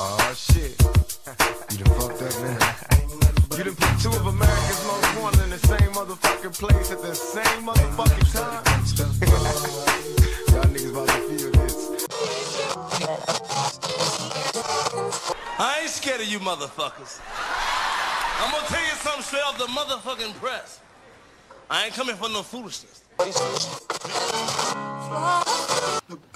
[0.00, 0.80] Oh shit.
[1.72, 2.54] you done fucked up, man.
[3.58, 7.12] You done put two of America's most wanted in the same motherfucking place at the
[7.16, 8.62] same motherfucking time.
[10.54, 11.74] Y'all niggas about to feel this.
[15.58, 17.20] I ain't scared of you motherfuckers.
[18.38, 20.78] I'm gonna tell you something straight off the motherfucking press.
[21.68, 23.02] I ain't coming for no foolishness.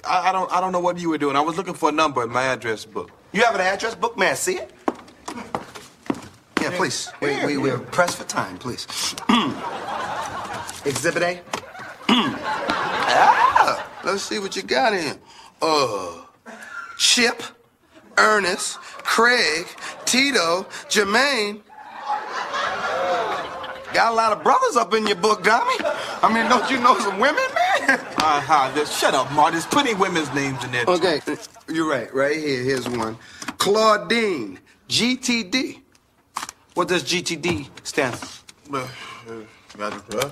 [0.05, 1.37] I, I don't I don't know what you were doing.
[1.37, 3.13] I was looking for a number in my address book.
[3.33, 4.37] You have an address book, man?
[4.37, 4.71] See it?
[6.61, 7.11] Yeah, please.
[7.23, 8.87] We, we, we're pressed for time, please.
[10.85, 11.41] Exhibit A.
[12.09, 15.19] ah, let's see what you got in.
[15.63, 16.23] Uh,
[16.99, 17.43] Chip,
[18.19, 19.67] Ernest, Craig,
[20.05, 21.63] Tito, Jermaine.
[23.95, 25.75] Got a lot of brothers up in your book, Tommy.
[26.23, 27.45] I mean, don't you know some women,
[27.87, 27.99] man?
[28.19, 28.75] Uh-huh.
[28.75, 29.53] Just shut up, Marty.
[29.55, 30.85] There's plenty women's names in there.
[30.85, 30.93] too.
[30.93, 31.21] Okay,
[31.69, 32.13] you're right.
[32.15, 33.17] Right here, here's one.
[33.59, 35.81] Claudine, GTD.
[36.75, 38.89] What does GTD stand for?
[40.15, 40.31] uh,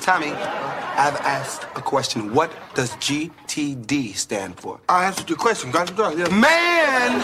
[0.00, 2.34] Tommy, I've asked a question.
[2.34, 4.78] What does GTD stand for?
[4.88, 5.70] I answered your question.
[5.70, 6.18] Got it done.
[6.18, 6.28] Yeah.
[6.28, 7.20] Man,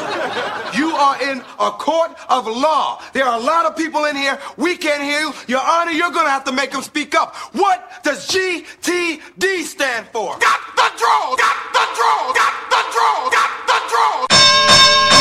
[0.74, 3.02] you are in a court of law.
[3.12, 4.38] There are a lot of people in here.
[4.56, 5.32] We can't hear you.
[5.46, 7.36] Your Honor, you're going to have to make them speak up.
[7.52, 10.38] What does GTD stand for?
[10.38, 11.36] Got the draw.
[11.36, 12.32] Got the draw.
[12.32, 13.30] Got the draw.
[13.30, 14.26] Got the draw.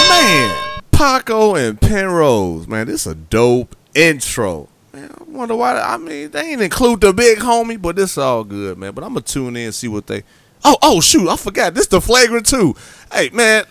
[0.09, 4.68] Man, Paco and Penrose, man, this is a dope intro.
[4.91, 5.79] Man, I wonder why.
[5.79, 8.93] I mean, they ain't include the big homie, but this all good, man.
[8.93, 10.23] But I'm gonna tune in and see what they.
[10.65, 11.75] Oh, oh, shoot, I forgot.
[11.75, 12.75] This the flagrant too.
[13.11, 13.65] Hey, man.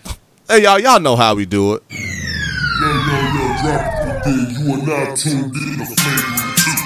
[0.47, 1.83] Hey, y'all, y'all know how we do it.
[1.91, 4.49] Yo, yo, yo, drop it there.
[4.49, 6.79] You are now tuned in to Flagrant 2.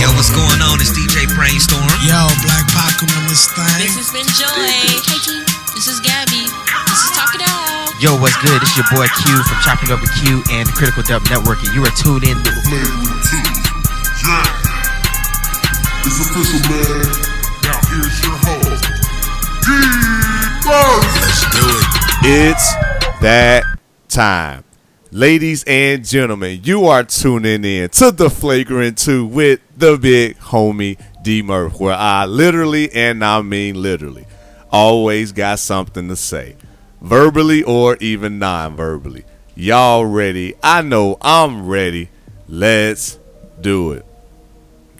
[0.00, 0.80] Yo, what's going on?
[0.80, 1.84] It's DJ Brainstorm.
[2.02, 3.78] Yo, Black Pac on this thing.
[3.78, 4.48] This has been Joy.
[4.48, 5.44] Hey, T.
[5.74, 6.61] This is Gabby.
[8.02, 8.60] Yo, what's good?
[8.60, 11.72] It's your boy Q from Chopping Up with Q and the Critical Dub Network, and
[11.72, 13.36] you are tuned in to Flagrant 2.
[14.26, 14.42] Yeah.
[16.02, 17.06] It's official, man.
[17.62, 18.82] Now here's your host,
[19.62, 21.04] D-Buzz.
[21.22, 21.86] Let's do it.
[22.50, 22.74] It's
[23.20, 23.62] that
[24.08, 24.64] time.
[25.12, 31.00] Ladies and gentlemen, you are tuning in to the Flagrant 2 with the big homie
[31.22, 34.26] D Murph, where I literally, and I mean literally,
[34.72, 36.56] always got something to say,
[37.02, 39.24] verbally or even non verbally.
[39.54, 40.54] Y'all ready?
[40.62, 42.08] I know I'm ready.
[42.48, 43.18] Let's
[43.60, 44.06] do it.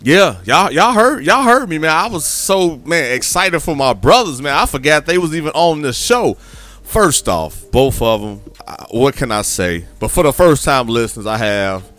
[0.03, 1.91] Yeah, y'all y'all heard y'all heard me, man.
[1.91, 4.55] I was so man excited for my brothers, man.
[4.55, 6.35] I forgot they was even on the show.
[6.83, 8.39] First off, both of them.
[8.91, 9.87] What can I say?
[10.01, 11.91] But for the first time listeners, I have.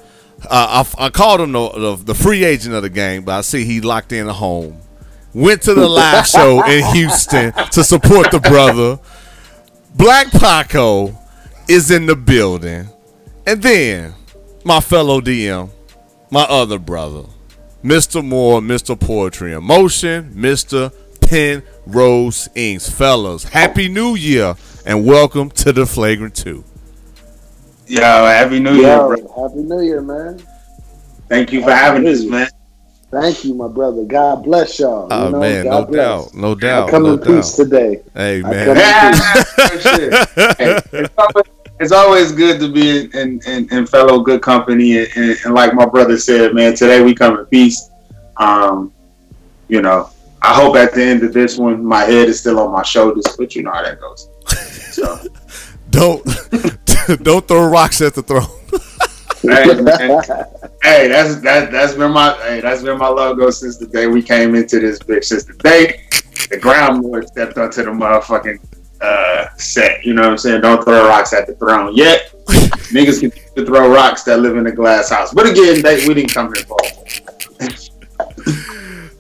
[0.46, 3.42] Uh, I, I called him the, the the free agent of the game, but I
[3.42, 4.82] see he locked in a home.
[5.34, 9.00] Went to the live show in Houston to support the brother.
[9.96, 11.18] Black Paco
[11.68, 12.90] is in the building,
[13.46, 14.14] and then
[14.64, 15.70] my fellow DM,
[16.32, 17.24] my other brother,
[17.84, 18.26] Mr.
[18.26, 19.00] Moore, Mr.
[19.00, 20.92] Poetry in Motion, Mr.
[21.22, 22.90] Pen Rose Inks.
[22.90, 24.56] Fellas, Happy New Year
[24.86, 26.64] and welcome to the Flagrant 2.
[27.88, 29.48] Yo, happy New Year, bro.
[29.48, 30.42] happy New Year, man.
[31.30, 32.48] Thank you for Happy having us, man.
[33.14, 34.04] Thank you, my brother.
[34.06, 35.08] God bless y'all.
[35.12, 36.26] Oh, you know, man, God no bless.
[36.26, 38.02] doubt, no doubt, I come no in peace today.
[38.14, 38.66] Hey, man.
[38.66, 40.12] come in.
[40.58, 41.46] Hey, it's, always,
[41.80, 45.54] it's always good to be in, in, in, in fellow good company, and, and, and
[45.54, 47.90] like my brother said, man, today we come in peace.
[48.38, 48.92] Um,
[49.68, 50.10] you know,
[50.42, 53.26] I hope at the end of this one, my head is still on my shoulders,
[53.38, 54.28] but you know how that goes.
[54.92, 55.20] So,
[55.94, 56.26] Don't
[57.22, 58.50] don't throw rocks at the throne.
[59.44, 60.24] Hey, man,
[60.82, 64.22] hey, that's that that's been my hey, that's been my logo since the day we
[64.22, 65.26] came into this bitch.
[65.26, 66.06] Since the day
[66.50, 68.60] the ground lord stepped onto the motherfucking
[69.02, 70.04] uh, set.
[70.06, 70.62] You know what I'm saying?
[70.62, 71.96] Don't throw rocks at the throne.
[71.96, 72.32] Yet
[72.92, 75.34] niggas can to throw rocks that live in a glass house.
[75.34, 76.78] But again, they, we didn't come here for.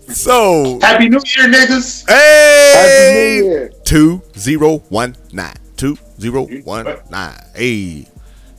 [0.07, 2.07] So Happy New Year, niggas.
[2.07, 3.72] Hey, Happy New Year.
[3.84, 7.35] two zero one nine two zero one nine.
[7.55, 8.05] Hey,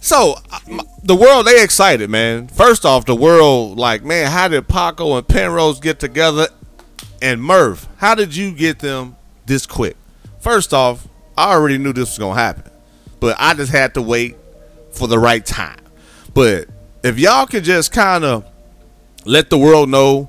[0.05, 2.49] so uh, the world they excited, man.
[2.49, 6.49] First off, the world like, man, how did Paco and Penrose get together?
[7.23, 9.17] And Murph, how did you get them
[9.47, 9.97] this quick?
[10.41, 11.09] First off,
[11.39, 12.71] I already knew this was gonna happen,
[13.19, 14.37] but I just had to wait
[14.93, 15.81] for the right time.
[16.35, 16.69] But
[17.03, 18.45] if y'all could just kind of
[19.25, 20.29] let the world know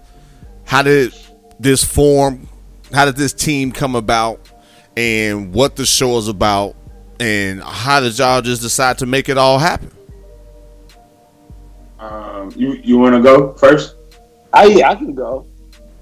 [0.64, 1.14] how did
[1.60, 2.48] this form
[2.94, 4.40] how did this team come about
[4.96, 6.76] and what the show is about
[7.20, 9.90] and how did y'all just decide to make it all happen
[12.00, 13.96] Um, you you want to go first?
[14.54, 15.46] I, yeah, I can go.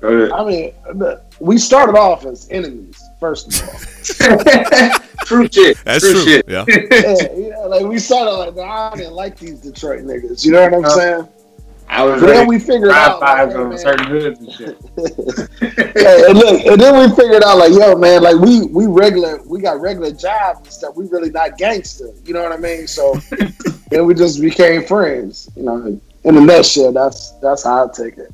[0.01, 0.31] Go ahead.
[0.31, 4.89] I mean, the, we started off as enemies, first of all.
[5.25, 5.77] True shit.
[5.85, 6.23] That's true, true.
[6.23, 6.45] shit.
[6.49, 6.65] Yeah.
[6.67, 10.43] yeah, yeah, like we started like, nah, I didn't like these Detroit niggas.
[10.45, 11.27] You know what I'm Uh, saying?
[11.93, 13.77] I was then we figured out, like, on man.
[13.77, 14.77] certain hoods and shit.
[15.95, 19.41] Hey, and look, and then we figured out like, yo, man, like we we regular,
[19.45, 20.95] we got regular jobs and stuff.
[20.95, 22.09] We really not gangster.
[22.25, 22.87] You know what I mean?
[22.87, 23.15] So
[23.89, 25.49] then we just became friends.
[25.55, 28.31] You know, in a nutshell, that's that's how I take it.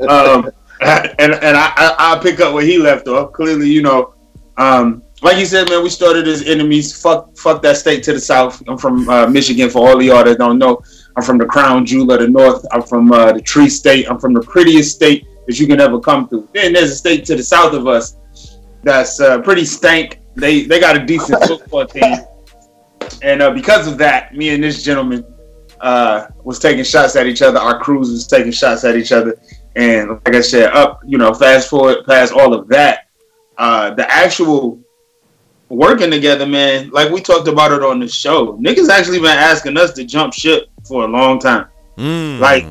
[0.08, 0.50] um,
[0.80, 3.32] and and I, I I'll pick up where he left off.
[3.32, 4.14] Clearly, you know,
[4.56, 7.00] um, like you said, man, we started as enemies.
[7.00, 8.62] Fuck, fuck that state to the south.
[8.68, 9.70] I'm from uh, Michigan.
[9.70, 10.82] For all of y'all that don't know,
[11.16, 12.64] I'm from the crown jewel of the north.
[12.72, 14.10] I'm from uh, the tree state.
[14.10, 16.48] I'm from the prettiest state that you can ever come through.
[16.52, 18.16] Then there's a state to the south of us
[18.82, 20.20] that's uh, pretty stank.
[20.34, 22.16] They they got a decent football team,
[23.22, 25.24] and uh, because of that, me and this gentleman
[25.80, 27.58] uh, was taking shots at each other.
[27.58, 29.38] Our crews was taking shots at each other.
[29.76, 33.10] And like I said, up, you know, fast forward past all of that,
[33.58, 34.83] uh, the actual
[35.74, 39.76] working together, man, like we talked about it on the show, niggas actually been asking
[39.76, 41.66] us to jump ship for a long time.
[41.96, 42.40] Mm.
[42.40, 42.64] Like,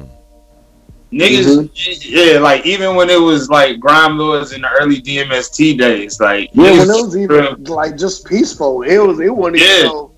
[1.12, 1.70] niggas,
[2.04, 6.50] yeah, like even when it was like Grime Lords in the early DMST days, like,
[6.54, 9.90] Yeah, when it was even like just peaceful, it was it wasn't even Yeah.
[9.90, 10.12] so.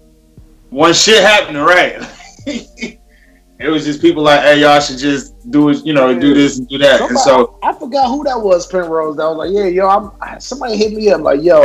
[0.69, 2.01] when shit happened, right?
[2.45, 6.57] it was just people like, hey, y'all should just do it, you know, do this
[6.57, 7.01] and do that.
[7.01, 9.17] And so, I forgot who that was, Penrose.
[9.17, 10.39] That was like, yeah, yo, I'm.
[10.39, 11.63] Somebody hit me up like, yo,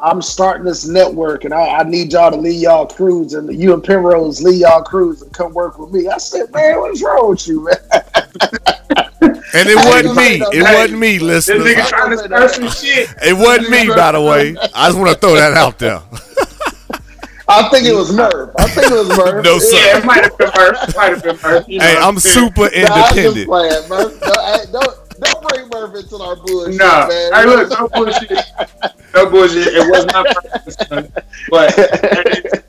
[0.00, 3.74] I'm starting this network, and I, I need y'all to lead y'all crews, and you
[3.74, 6.08] and Penrose lead y'all crews and come work with me.
[6.08, 7.76] I said, man, what's wrong with you, man?
[9.54, 10.36] And it wasn't me.
[10.56, 13.08] It wasn't me, this nigga trying to start some shit.
[13.22, 14.54] It wasn't me, by the way.
[14.74, 16.02] I just want to throw that out there.
[17.48, 18.50] I think it was Merv.
[18.58, 19.42] I think it was Merv.
[19.42, 19.76] No, sir.
[19.76, 20.76] Yeah, it might have been Murph.
[20.88, 21.64] It might have been Murph.
[21.66, 22.34] You know Hey, what I'm saying?
[22.48, 23.46] super Nah, I'm just independent.
[23.48, 24.20] playing, Merv.
[24.20, 25.42] Don't, hey, don't, don't
[25.88, 27.32] Merv into our bullshit, Nah, man.
[27.32, 28.30] hey, look, no bullshit.
[29.14, 29.68] No bullshit.
[29.68, 30.26] It was not
[31.50, 32.64] but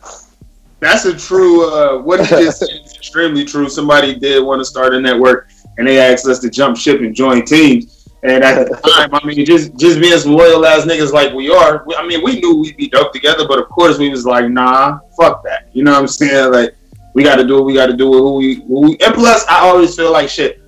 [0.80, 1.70] that's a true.
[1.70, 3.70] Uh, what he just said is extremely true.
[3.70, 7.14] Somebody did want to start a network, and they asked us to jump ship and
[7.14, 8.08] join teams.
[8.24, 11.50] And at the time, I mean, just just being some loyal ass niggas like we
[11.50, 11.84] are.
[11.86, 14.50] We, I mean, we knew we'd be dope together, but of course, we was like,
[14.50, 15.70] nah, fuck that.
[15.74, 16.52] You know what I'm saying?
[16.52, 16.76] Like,
[17.14, 18.98] we got to do what we got to do with who we, who we.
[19.00, 20.59] And plus, I always feel like shit.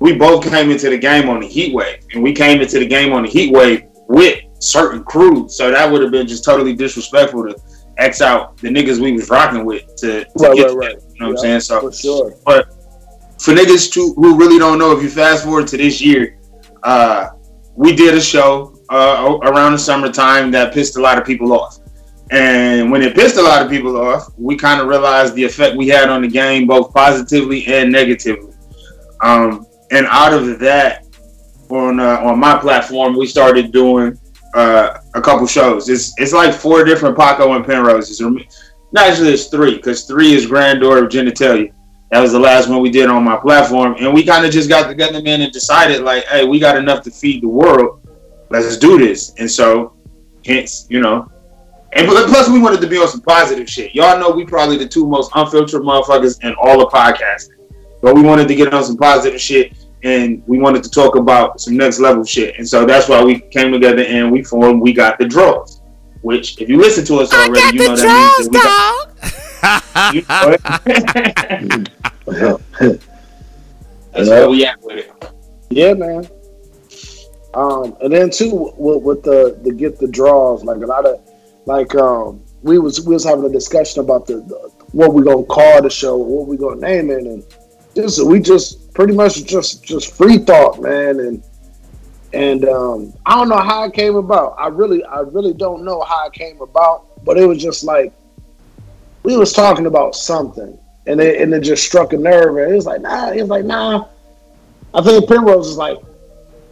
[0.00, 2.86] We both came into the game on the heat wave, and we came into the
[2.86, 5.56] game on the heat wave with certain crews.
[5.56, 7.56] So that would have been just totally disrespectful to
[7.98, 11.00] X out the niggas we was rocking with to, to Right, get right, right.
[11.00, 11.14] that.
[11.14, 11.60] You know what I'm saying?
[11.60, 12.34] So for sure.
[12.44, 12.68] but
[13.40, 16.38] for niggas to, who really don't know, if you fast forward to this year,
[16.82, 17.28] uh,
[17.74, 21.78] we did a show uh, around the summertime that pissed a lot of people off.
[22.30, 25.76] And when it pissed a lot of people off, we kind of realized the effect
[25.76, 28.52] we had on the game, both positively and negatively.
[29.22, 31.04] Um, and out of that,
[31.70, 34.18] on uh, on my platform, we started doing
[34.54, 35.88] uh, a couple shows.
[35.88, 38.20] It's it's like four different Paco and Penroses.
[38.24, 38.44] Or-
[38.92, 41.72] No, actually, it's three because three is Grandeur of Genitalia.
[42.12, 44.68] That was the last one we did on my platform, and we kind of just
[44.68, 48.00] got together, man, and decided like, hey, we got enough to feed the world.
[48.48, 49.34] Let's do this.
[49.38, 49.96] And so,
[50.44, 51.28] hence, you know,
[51.94, 53.92] and plus we wanted to be on some positive shit.
[53.92, 57.55] Y'all know we probably the two most unfiltered motherfuckers in all of podcasting,
[58.02, 59.72] but we wanted to get on some positive shit,
[60.02, 62.56] and we wanted to talk about some next level shit.
[62.58, 64.80] And so that's why we came together and we formed.
[64.80, 65.80] We got the draws.
[66.22, 69.12] Which, if you listen to us already, you know that means that
[70.12, 70.56] we got.
[72.26, 73.02] You know it.
[74.12, 75.32] That's where we at with it.
[75.70, 76.26] Yeah, man.
[77.54, 81.20] Um, and then too with, with the the get the draws, like a lot of
[81.66, 85.44] like um we was we was having a discussion about the, the what we gonna
[85.44, 87.44] call the show, what we gonna name it, and
[87.96, 91.42] just we just pretty much just just free thought, man, and
[92.32, 94.54] and um I don't know how it came about.
[94.58, 98.12] I really I really don't know how it came about, but it was just like
[99.22, 102.74] we was talking about something, and it and it just struck a nerve, and it
[102.74, 104.06] was like nah, it was like nah.
[104.94, 105.98] I think Penrose is like,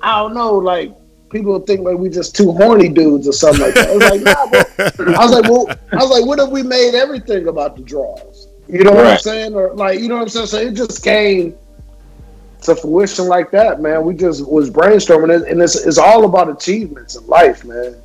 [0.00, 0.93] I don't know, like
[1.31, 3.88] people think like we just two horny dudes or something like that.
[3.88, 5.21] I was like, nah.
[5.21, 8.34] I was like, well, I was like, what if we made everything about the draws?
[8.68, 9.54] You know what I'm saying?
[9.54, 10.47] Or like, you know what I'm saying?
[10.47, 11.54] So it just came
[12.62, 14.04] to fruition like that, man.
[14.04, 17.97] We just was brainstorming, it, and it's it's all about achievements in life, man.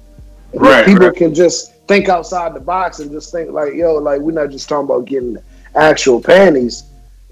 [0.53, 1.15] Right, people right.
[1.15, 4.67] can just think outside the box and just think like, yo, like we're not just
[4.67, 5.37] talking about getting
[5.75, 6.83] actual panties.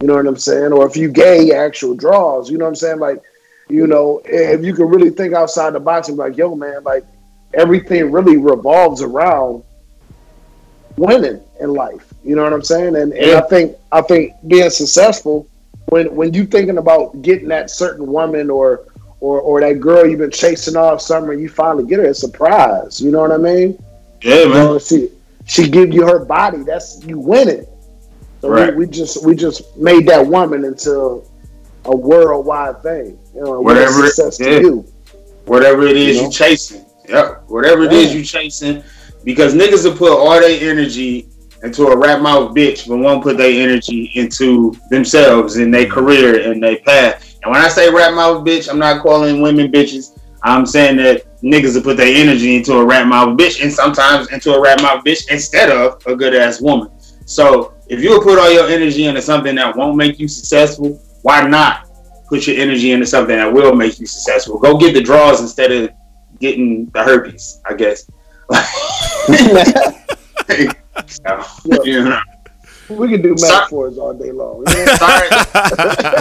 [0.01, 0.73] You know what I'm saying?
[0.73, 2.99] Or if you gay actual draws, you know what I'm saying?
[2.99, 3.21] Like,
[3.67, 6.83] you know, if you can really think outside the box and be like, yo, man,
[6.83, 7.03] like
[7.53, 9.63] everything really revolves around
[10.95, 12.06] winning in life.
[12.27, 12.95] You know what I'm saying?
[12.97, 15.47] And, and I think I think being successful
[15.87, 18.85] when when you thinking about getting that certain woman or
[19.21, 22.99] or or that girl you've been chasing all summer, you finally get her a surprise.
[23.01, 23.81] You know what I mean?
[24.21, 24.65] Yeah, You man.
[24.65, 25.09] know, she
[25.45, 26.63] she give you her body.
[26.63, 27.65] That's you winning.
[28.41, 28.75] So Right.
[28.75, 31.23] we, we just we just made that woman into
[31.85, 33.17] a worldwide thing.
[33.33, 34.29] You know, Whatever it- yeah.
[34.29, 34.85] to you.
[35.45, 36.29] Whatever it is You you, know?
[36.31, 36.85] chasing.
[37.07, 37.43] Yep.
[37.47, 38.17] Whatever it is Yeah.
[38.19, 38.83] you chasing.
[39.23, 41.29] Because niggas will put all their energy
[41.63, 45.93] into a rap mouth bitch, but won't put their energy into themselves and their mm-hmm.
[45.93, 47.35] career and their path.
[47.43, 50.19] And when I say rap mouth bitch, I'm not calling women bitches.
[50.43, 54.31] I'm saying that niggas will put their energy into a rap mouth bitch and sometimes
[54.31, 56.89] into a rap mouth bitch instead of a good ass woman.
[57.25, 61.01] So if you will put all your energy into something that won't make you successful,
[61.23, 61.89] why not
[62.29, 64.59] put your energy into something that will make you successful?
[64.59, 65.89] Go get the draws instead of
[66.39, 68.09] getting the herpes, I guess.
[71.05, 72.19] so, you know.
[72.89, 73.51] We can do Sorry.
[73.53, 74.59] metaphors all day long.
[74.59, 74.85] you know?
[74.95, 75.27] sorry,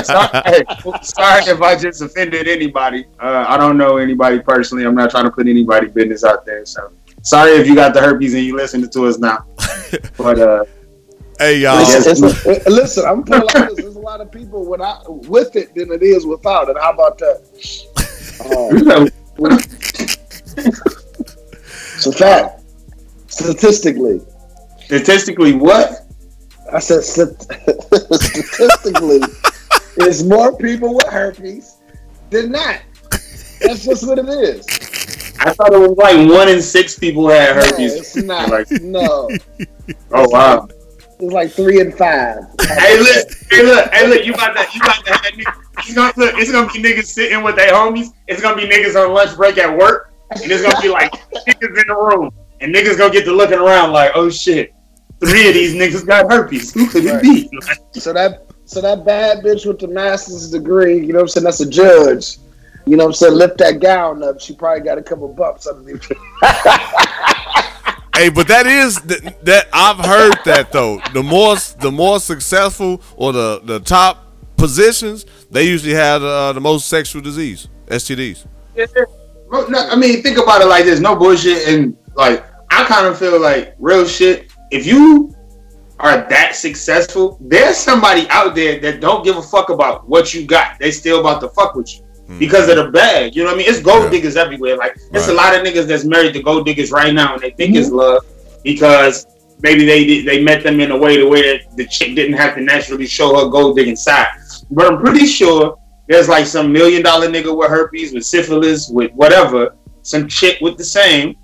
[0.04, 0.64] sorry,
[1.02, 3.04] sorry if I just offended anybody.
[3.20, 4.84] Uh, I don't know anybody personally.
[4.84, 6.66] I'm not trying to put anybody business out there.
[6.66, 6.90] So
[7.22, 9.44] sorry if you got the herpes and you listening to us now.
[10.16, 10.64] But uh,
[11.38, 11.78] Hey y'all.
[11.78, 13.76] It's- it's- uh, listen, I'm putting it like this.
[13.84, 16.76] There's a lot of people without with it than it is without it.
[16.78, 17.42] How about that?
[18.44, 18.76] Um,
[20.66, 22.62] it's a fact.
[23.28, 24.20] Statistically,
[24.86, 26.02] statistically, what?
[26.72, 29.20] I said statistically,
[29.96, 31.76] there's more people with herpes
[32.30, 32.80] than not.
[33.60, 34.66] That's just what it is.
[35.38, 37.94] I thought it was like one in six people had No, herpes.
[37.94, 38.48] it's not.
[38.50, 39.28] Like, No,
[40.12, 40.66] oh wow.
[41.20, 42.38] it's like three and five.
[42.60, 45.94] hey look, hey look, hey look, you about to you about to have niggas, it's
[45.94, 49.12] gonna look, it's gonna be niggas sitting with their homies, it's gonna be niggas on
[49.14, 51.12] lunch break at work, and it's gonna be like
[51.46, 54.72] niggas in the room, and niggas gonna get to looking around like, oh shit,
[55.20, 56.72] three of these niggas got herpes.
[56.72, 57.50] Who could it be?
[57.92, 61.44] So that so that bad bitch with the master's degree, you know what I'm saying?
[61.44, 62.38] That's a judge.
[62.84, 63.34] You know what I'm saying?
[63.34, 64.40] Lift that gown up.
[64.40, 66.10] She probably got a couple bumps underneath.
[68.16, 71.02] Hey, but that is th- that I've heard that though.
[71.12, 76.60] The more the more successful or the the top positions, they usually have uh, the
[76.60, 78.46] most sexual disease, STDs.
[79.50, 83.06] Bro, no, I mean, think about it like this: no bullshit, and like I kind
[83.06, 84.45] of feel like real shit.
[84.70, 85.34] If you
[85.98, 90.46] are that successful, there's somebody out there that don't give a fuck about what you
[90.46, 90.78] got.
[90.78, 92.38] They still about to fuck with you mm-hmm.
[92.38, 93.34] because of the bag.
[93.34, 93.68] You know what I mean?
[93.68, 94.10] It's gold Yeah.
[94.10, 94.76] diggers everywhere.
[94.76, 97.50] Like there's a lot of niggas that's married to gold diggers right now, and they
[97.50, 97.96] think it's mm-hmm.
[97.96, 98.24] love
[98.62, 99.26] because
[99.62, 102.60] maybe they they met them in a way to where the chick didn't have to
[102.60, 104.28] naturally show her gold digging side.
[104.70, 109.12] But I'm pretty sure there's like some million dollar nigga with herpes, with syphilis, with
[109.12, 111.36] whatever, some chick with the same.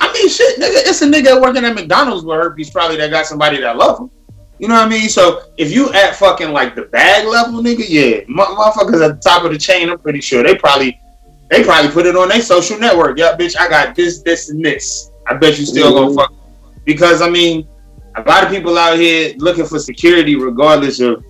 [0.00, 3.26] I mean, shit, nigga, it's a nigga working at McDonald's with herpes probably that got
[3.26, 4.10] somebody that love him.
[4.58, 5.08] You know what I mean?
[5.08, 9.20] So if you at fucking like the bag level, nigga, yeah, mo- motherfuckers at the
[9.22, 10.98] top of the chain, I'm pretty sure they probably
[11.50, 13.18] they probably put it on their social network.
[13.18, 15.10] Yeah, bitch, I got this, this, and this.
[15.26, 16.32] I bet you still gonna fuck
[16.84, 17.66] because I mean,
[18.14, 21.24] a lot of people out here looking for security regardless of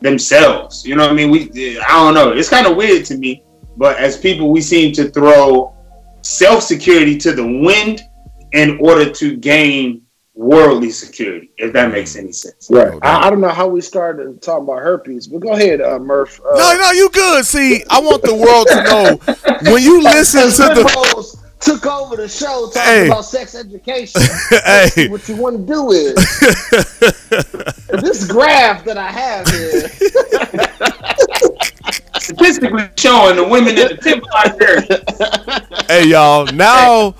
[0.00, 0.84] themselves.
[0.84, 1.30] You know what I mean?
[1.30, 2.32] We I don't know.
[2.32, 3.42] It's kind of weird to me,
[3.76, 5.73] but as people, we seem to throw
[6.24, 8.00] self security to the wind
[8.52, 10.02] in order to gain
[10.34, 11.50] worldly security.
[11.58, 12.68] If that makes any sense.
[12.70, 12.98] Right.
[13.02, 16.40] I, I don't know how we started talking about herpes, but go ahead, uh, Murph.
[16.40, 17.44] Uh, No, no, you good.
[17.44, 21.12] See, I want the world to know when you listen to the.
[21.14, 23.06] Rose took over the show talking Hey.
[23.06, 24.20] about sex education.
[24.50, 25.08] Hey.
[25.08, 26.14] What you want to do is
[28.02, 29.88] this graph that I have here.
[32.24, 35.86] Statistically showing the women in the there.
[36.00, 37.14] hey y'all now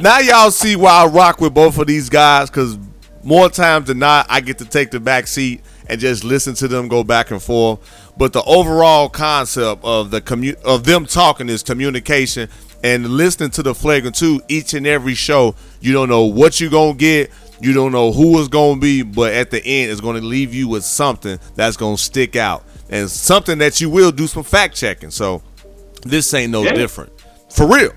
[0.00, 2.78] now y'all see why i rock with both of these guys because
[3.22, 6.68] more times than not i get to take the back seat and just listen to
[6.68, 7.80] them go back and forth.
[8.16, 12.48] But the overall concept of the commu- of them talking is communication
[12.84, 15.56] and listening to the flagrant 2 each and every show.
[15.80, 17.30] You don't know what you're gonna get
[17.62, 20.66] you don't know who it's gonna be but at the end it's gonna leave you
[20.66, 25.10] with something that's gonna stick out and something that you will do some fact checking
[25.10, 25.42] so
[26.02, 26.74] this ain't no Yeah.
[26.74, 27.12] different
[27.50, 27.92] for real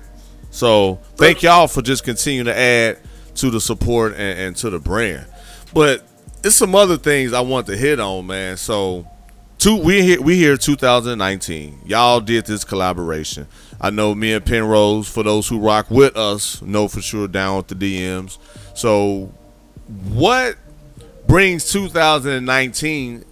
[0.50, 2.98] so thank y'all for just continuing to add
[3.34, 5.26] to the support and, and to the brand.
[5.74, 6.04] But
[6.44, 8.56] it's some other things I want to hit on, man.
[8.56, 9.04] So
[9.58, 11.80] two we here we here 2019.
[11.86, 13.48] Y'all did this collaboration.
[13.80, 17.56] I know me and Penrose, for those who rock with us, know for sure down
[17.56, 18.38] with the DMs.
[18.74, 19.32] So
[20.12, 20.56] what
[21.26, 23.24] brings 2019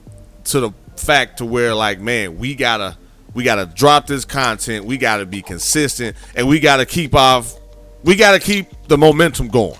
[0.46, 2.96] to the fact to where like, man, we gotta
[3.34, 7.58] we gotta drop this content, we gotta be consistent, and we gotta keep off
[8.04, 9.78] we gotta keep the momentum going.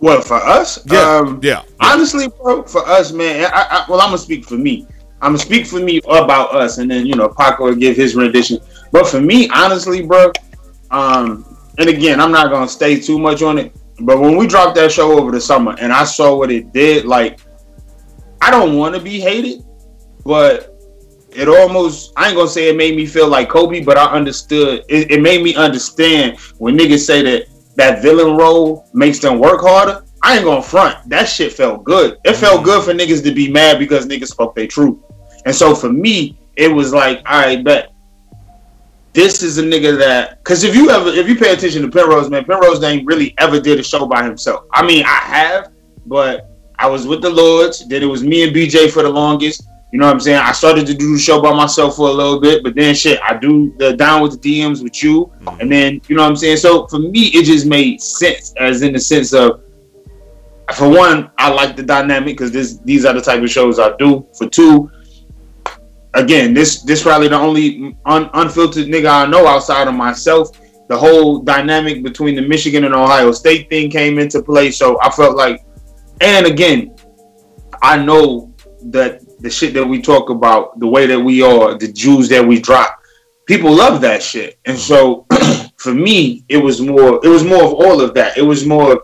[0.00, 1.62] Well, for us, Yeah, um, yeah.
[1.80, 3.50] Honestly, bro, for us, man.
[3.52, 4.86] I, I, well, I'm gonna speak for me.
[5.22, 8.14] I'm gonna speak for me about us, and then you know Paco will give his
[8.14, 8.58] rendition.
[8.92, 10.32] But for me, honestly, bro,
[10.90, 13.74] um, and again, I'm not gonna stay too much on it.
[14.00, 17.04] But when we dropped that show over the summer, and I saw what it did,
[17.04, 17.40] like
[18.44, 19.64] I don't want to be hated,
[20.22, 20.78] but
[21.30, 24.84] it almost I ain't gonna say it made me feel like Kobe, but I understood.
[24.86, 27.46] It, it made me understand when niggas say that
[27.76, 30.04] that villain role makes them work harder.
[30.22, 31.08] I ain't gonna front.
[31.08, 32.18] That shit felt good.
[32.26, 32.64] It felt mm-hmm.
[32.66, 34.98] good for niggas to be mad because niggas spoke their truth.
[35.46, 37.94] And so for me, it was like, I bet
[39.14, 42.28] this is a nigga that because if you ever if you pay attention to Penrose,
[42.28, 44.66] man, Penrose ain't really ever did a show by himself.
[44.70, 45.72] I mean, I have,
[46.04, 46.53] but
[46.84, 47.88] I was with the Lords.
[47.88, 49.66] Then it was me and BJ for the longest.
[49.90, 50.36] You know what I'm saying?
[50.36, 53.18] I started to do the show by myself for a little bit, but then shit,
[53.22, 55.60] I do the down with the DMs with you, mm-hmm.
[55.60, 56.58] and then you know what I'm saying.
[56.58, 59.62] So for me, it just made sense, as in the sense of,
[60.74, 63.96] for one, I like the dynamic because this these are the type of shows I
[63.96, 64.26] do.
[64.36, 64.90] For two,
[66.12, 70.50] again, this this probably the only un, unfiltered nigga I know outside of myself.
[70.88, 75.08] The whole dynamic between the Michigan and Ohio State thing came into play, so I
[75.08, 75.64] felt like,
[76.20, 76.96] and again,
[77.82, 78.54] I know
[78.84, 82.46] that the shit that we talk about, the way that we are, the Jews that
[82.46, 82.98] we drop,
[83.46, 85.26] people love that shit, and so
[85.76, 88.38] for me, it was more, it was more of all of that.
[88.38, 89.02] It was more.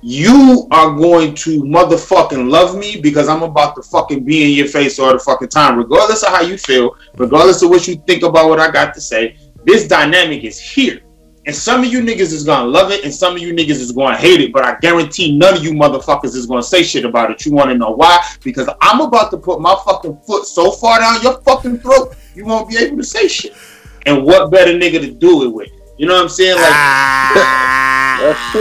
[0.00, 4.68] You are going to motherfucking love me because I'm about to fucking be in your
[4.68, 8.22] face all the fucking time, regardless of how you feel, regardless of what you think
[8.22, 9.36] about what I got to say.
[9.64, 11.00] This dynamic is here.
[11.48, 13.90] And some of you niggas is gonna love it, and some of you niggas is
[13.90, 14.52] gonna hate it.
[14.52, 17.46] But I guarantee none of you motherfuckers is gonna say shit about it.
[17.46, 18.22] You wanna know why?
[18.44, 22.44] Because I'm about to put my fucking foot so far down your fucking throat, you
[22.44, 23.56] won't be able to say shit.
[24.04, 25.70] And what better nigga to do it with?
[25.96, 26.56] You know what I'm saying?
[26.56, 28.48] Like, ah.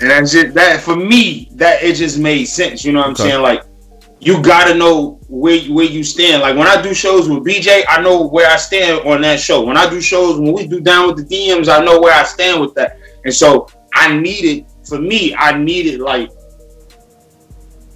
[0.00, 1.50] and that's just that for me.
[1.56, 2.86] That it just made sense.
[2.86, 3.30] You know what I'm Okay.
[3.30, 3.42] saying?
[3.42, 3.64] Like,
[4.20, 6.42] you gotta know where where you stand.
[6.42, 9.64] Like when I do shows with BJ, I know where I stand on that show.
[9.64, 12.24] When I do shows, when we do down with the DMs, I know where I
[12.24, 12.98] stand with that.
[13.24, 16.30] And so I needed, for me, I needed like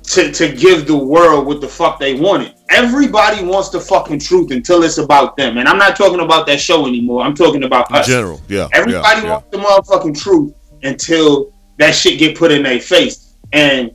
[0.02, 2.54] to to give the world what the fuck they wanted.
[2.68, 5.59] Everybody wants the fucking truth until it's about them.
[5.59, 7.22] And I'm not talking about that show anymore.
[7.22, 8.06] I'm talking about In us.
[8.06, 8.68] general, yeah.
[8.72, 9.33] Everybody yeah, yeah.
[9.33, 13.37] wants the motherfucking truth until that shit get put in their face.
[13.52, 13.90] And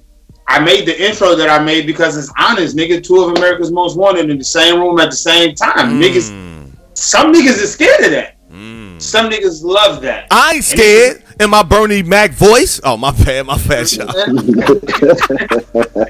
[0.48, 3.04] I made the intro that I made because it's honest, nigga.
[3.04, 5.92] Two of America's most wanted in the same room at the same time.
[5.92, 6.02] Hmm.
[6.02, 8.36] Niggas, some niggas is scared of that.
[8.50, 9.00] Hmm.
[9.00, 10.28] Some niggas love that.
[10.32, 11.24] I ain't scared.
[11.38, 12.80] In my Bernie Mac voice.
[12.84, 14.08] Oh my bad, my bad, y'all.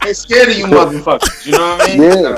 [0.03, 1.47] They scared of you motherfuckers.
[1.47, 2.01] You know what I mean?
[2.01, 2.35] Yeah.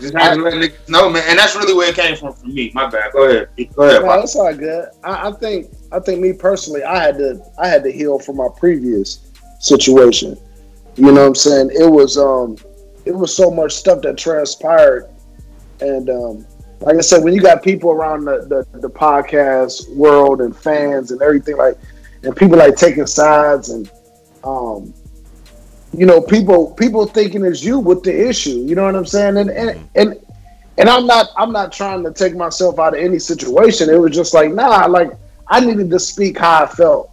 [0.00, 1.24] Just have to let niggas know, man.
[1.26, 2.70] And that's really where it came from for me.
[2.74, 3.12] My bad.
[3.12, 3.48] Go ahead.
[3.74, 4.02] Go ahead.
[4.02, 4.20] No, Pop.
[4.20, 4.88] that's all good.
[5.02, 8.36] I, I think I think me personally, I had to I had to heal from
[8.36, 10.36] my previous situation.
[10.96, 11.70] You know what I'm saying?
[11.72, 12.56] It was um
[13.04, 15.08] it was so much stuff that transpired.
[15.80, 16.46] And um
[16.80, 21.12] like I said, when you got people around the, the, the podcast world and fans
[21.12, 21.78] and everything like
[22.24, 23.90] and people like taking sides and
[24.44, 24.92] um
[25.96, 29.36] you know people people thinking it's you with the issue you know what i'm saying?
[29.36, 30.26] And and and,
[30.78, 33.88] and i'm not i'm not trying to take myself out of any situation.
[33.88, 35.12] It was just like nah like
[35.48, 37.10] i needed to speak how i felt.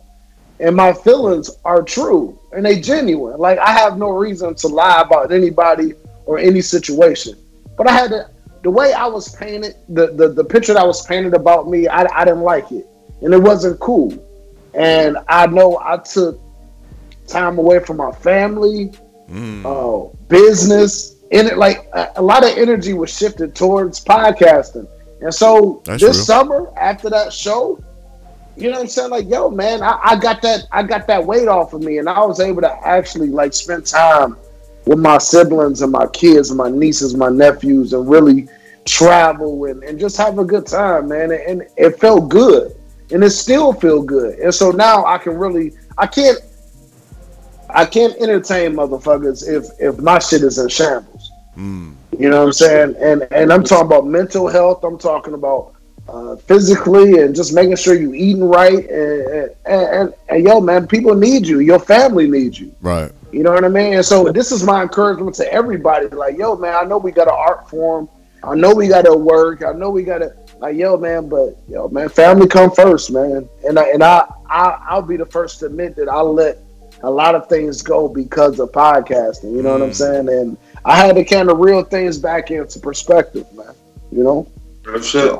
[0.60, 3.38] And my feelings are true and they genuine.
[3.38, 5.94] Like i have no reason to lie about anybody
[6.26, 7.36] or any situation.
[7.78, 8.30] But i had to
[8.64, 12.04] the way i was painted the the, the picture that was painted about me I,
[12.14, 12.86] I didn't like it.
[13.22, 14.12] And it wasn't cool.
[14.74, 16.40] And i know i took
[17.28, 18.92] time away from my family,
[19.64, 24.88] uh, business, and it like a, a lot of energy was shifted towards podcasting.
[25.22, 26.26] And so That's this real.
[26.26, 27.82] summer, after that show,
[28.60, 29.12] you know what I'm saying?
[29.12, 32.10] Like, yo, man, I, I got that I got that weight off of me, and
[32.10, 34.38] I was able to actually like spend time
[34.86, 38.48] with my siblings and my kids and my nieces, my nephews, and really
[38.86, 41.32] travel and, and just have a good time, man.
[41.32, 42.76] And, and it felt good.
[43.12, 44.39] And it still feel good.
[44.39, 46.39] And so now I can really I can't
[47.69, 51.32] I can't entertain motherfuckers if if my shit is in shambles.
[51.56, 51.95] Mm.
[52.17, 52.95] You know what I'm saying?
[53.00, 54.84] And and I'm talking about mental health.
[54.84, 55.76] I'm talking about
[56.10, 58.89] uh, physically and just making sure you eating right.
[58.89, 61.60] And and, and and yo, man, people need you.
[61.60, 62.76] Your family needs you.
[62.82, 63.12] Right.
[63.32, 63.93] You know what I mean?
[63.93, 66.08] And so this is my encouragement to everybody.
[66.08, 68.10] Like, yo, man, I know we got an art form.
[68.43, 69.63] I know we got to work.
[69.63, 71.30] I know we got to like, yo, man.
[71.30, 73.48] But yo, man, family come first, man.
[73.67, 76.58] And I, and I, I I'll be the first to admit that I let
[77.04, 79.56] a lot of things go because of podcasting.
[79.56, 80.30] You know what I'm saying?
[80.30, 83.74] And I had to kind of reel things back into perspective, man.
[84.12, 84.48] You know?
[84.84, 85.39] Real shit.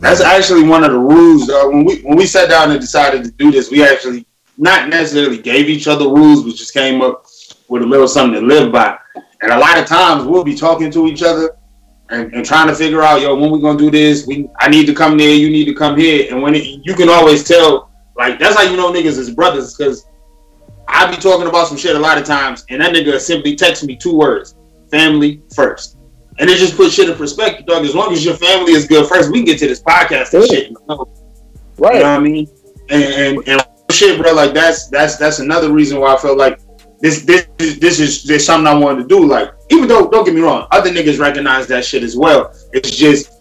[0.00, 1.50] That's actually one of the rules.
[1.50, 4.88] Uh, when we when we sat down and decided to do this, we actually not
[4.88, 7.26] necessarily gave each other rules, but just came up
[7.68, 8.96] with a little something to live by.
[9.42, 11.56] And a lot of times we'll be talking to each other
[12.10, 14.26] and, and trying to figure out, yo, when we gonna do this?
[14.26, 16.32] We I need to come there, you need to come here.
[16.32, 19.76] And when it, you can always tell, like that's how you know niggas is brothers,
[19.76, 20.06] because
[20.86, 23.84] I be talking about some shit a lot of times, and that nigga simply text
[23.84, 24.56] me two words:
[24.90, 25.97] family first.
[26.38, 27.84] And it just puts shit in perspective, dog.
[27.84, 30.44] As long as your family is good first, we can get to this podcast and
[30.48, 30.72] shit.
[31.78, 31.94] Right.
[31.94, 32.48] You know what I mean?
[32.90, 34.32] And, and and shit, bro.
[34.34, 36.60] Like that's that's that's another reason why I felt like
[37.00, 39.26] this this this is this something I wanted to do.
[39.26, 42.52] Like even though don't get me wrong, other niggas recognize that shit as well.
[42.72, 43.32] It's just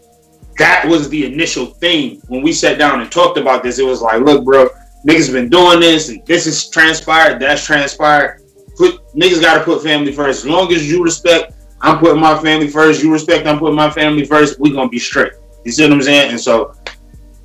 [0.57, 3.79] that was the initial thing when we sat down and talked about this.
[3.79, 4.69] It was like, look, bro,
[5.07, 8.41] niggas been doing this and this is transpired, that's transpired.
[8.75, 10.45] Put niggas got to put family first.
[10.45, 13.03] As long as you respect, I'm putting my family first.
[13.03, 14.59] You respect, I'm putting my family first.
[14.59, 15.33] We gonna be straight.
[15.63, 16.31] You see what I'm saying?
[16.31, 16.75] And so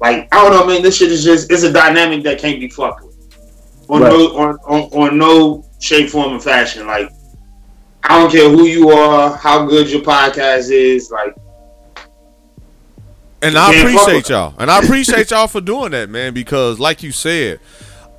[0.01, 0.83] like I don't know, man.
[0.83, 3.13] This shit is just it's a dynamic that can't be fucked with.
[3.89, 4.13] On Right.
[4.13, 6.87] no on, on on no shape, form, and fashion.
[6.87, 7.11] Like
[8.05, 11.11] I don't care who you are, how good your podcast is.
[11.11, 11.37] Like
[13.43, 14.55] And I appreciate y'all.
[14.59, 17.61] And I appreciate y'all for doing that, man, because like you said,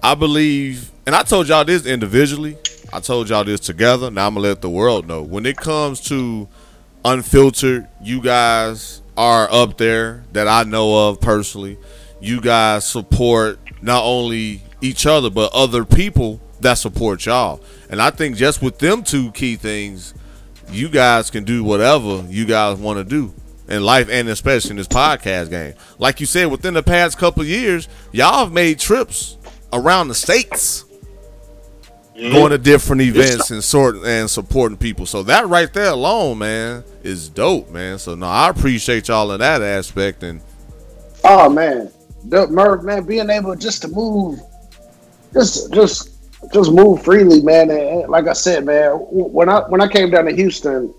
[0.01, 2.57] I believe and I told y'all this individually.
[2.93, 4.11] I told y'all this together.
[4.11, 5.23] Now I'm gonna let the world know.
[5.23, 6.47] When it comes to
[7.03, 11.79] unfiltered, you guys are up there that I know of personally.
[12.21, 17.61] You guys support not only each other but other people that support y'all.
[17.89, 20.13] And I think just with them two key things,
[20.69, 23.33] you guys can do whatever you guys want to do
[23.67, 25.73] in life and especially in this podcast game.
[25.97, 29.35] Like you said, within the past couple years, y'all have made trips
[29.71, 30.85] around the states,
[32.15, 35.05] going to different events and sort and supporting people.
[35.05, 37.97] So that right there alone, man, is dope, man.
[37.99, 40.23] So no, I appreciate y'all in that aspect.
[40.23, 40.41] And
[41.23, 41.91] Oh man,
[42.25, 44.39] the Merv, man, being able just to move,
[45.33, 46.09] just just
[46.53, 47.69] just move freely, man.
[47.71, 50.93] And, and like I said, man, when I when I came down to Houston,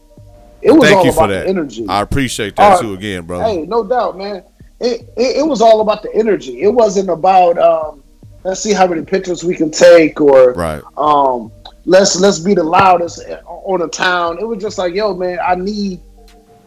[0.62, 1.42] it was thank all you about for that.
[1.44, 1.86] the energy.
[1.88, 3.40] I appreciate that Uh, too, again, bro.
[3.40, 4.42] Hey, no doubt, man.
[4.80, 6.62] It, it it was all about the energy.
[6.62, 8.02] It wasn't about um,
[8.44, 10.82] let's see how many pictures we can take or Right.
[10.96, 11.50] um,
[11.86, 14.38] let's let's be the loudest on the town.
[14.38, 16.00] It was just like, yo, man, I need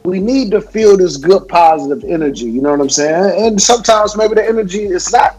[0.03, 2.45] we need to feel this good positive energy.
[2.45, 3.45] You know what I'm saying?
[3.45, 5.35] And sometimes maybe the energy is not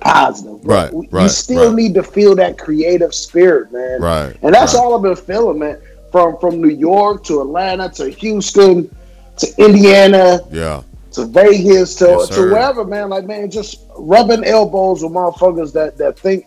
[0.00, 0.62] positive.
[0.62, 1.74] but Right, we- You right, still right.
[1.74, 4.00] need to feel that creative spirit, man.
[4.00, 4.80] Right, And that's right.
[4.82, 5.78] all I've been feeling, man.
[6.10, 8.88] From from New York to Atlanta to Houston
[9.36, 10.80] to Indiana Yeah.
[11.12, 13.10] to Vegas to, Yes, to wherever, man.
[13.10, 16.46] Like, man, just rubbing elbows with motherfuckers that, that think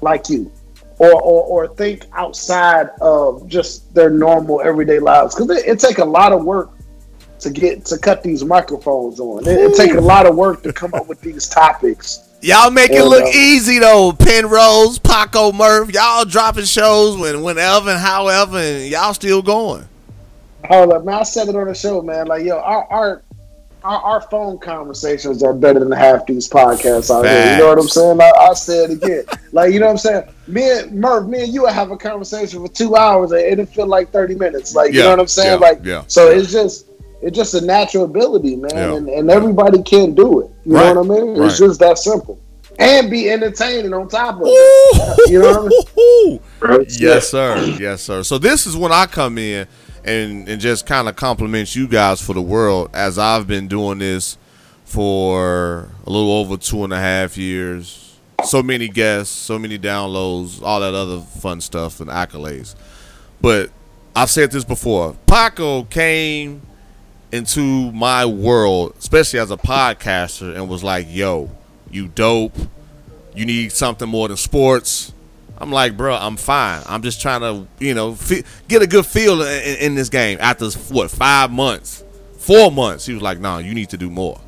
[0.00, 0.50] like you.
[0.98, 5.98] Or, or, or think outside of just their normal everyday lives because it, it take
[5.98, 6.70] a lot of work
[7.40, 9.46] to get to cut these microphones on.
[9.46, 12.26] It, it take a lot of work to come up with these topics.
[12.40, 14.12] Y'all make it look uh, easy though.
[14.12, 19.86] Penrose, Paco Murph, y'all dropping shows when whenever and however, and y'all still going.
[20.66, 21.16] Hold up, man.
[21.16, 22.26] I said it on the show, man.
[22.26, 23.22] Like, yo, our our
[23.86, 27.52] our, our phone conversations are better than half these podcasts out here.
[27.52, 28.16] You know what I'm saying?
[28.16, 29.24] Like, I'll say it again.
[29.52, 30.24] like, you know what I'm saying?
[30.48, 33.66] Me and Murph, me and you will have a conversation for two hours and it'll
[33.66, 34.74] feel like 30 minutes.
[34.74, 35.60] Like, you know what I'm saying?
[35.60, 36.86] yeah, like, yeah, so it's just
[37.22, 40.50] it's just a natural ability, man, Yeah, and, and everybody can do it.
[40.64, 41.42] You Right, know what I mean?
[41.44, 42.38] It's just that simple.
[42.78, 45.30] And be entertaining on top of it.
[45.30, 46.40] You know what I mean?
[46.98, 47.76] Yes, sir.
[47.78, 48.22] Yes, sir.
[48.22, 49.66] So this is when I come in
[50.06, 53.98] and and just kind of compliment you guys for the world as I've been doing
[53.98, 54.38] this
[54.84, 58.16] for a little over two and a half years.
[58.44, 62.76] So many guests, so many downloads, all that other fun stuff and accolades.
[63.40, 63.70] But
[64.14, 65.16] I've said this before.
[65.26, 66.62] Paco came
[67.32, 71.50] into my world, especially as a podcaster, and was like, "Yo,
[71.90, 72.56] you dope.
[73.34, 75.12] You need something more than sports."
[75.58, 76.82] I'm like, bro, I'm fine.
[76.86, 80.38] I'm just trying to, you know, fe- get a good feel in, in, this game.
[80.40, 82.04] After what five months,
[82.38, 84.38] four months, he was like, "No, you need to do more."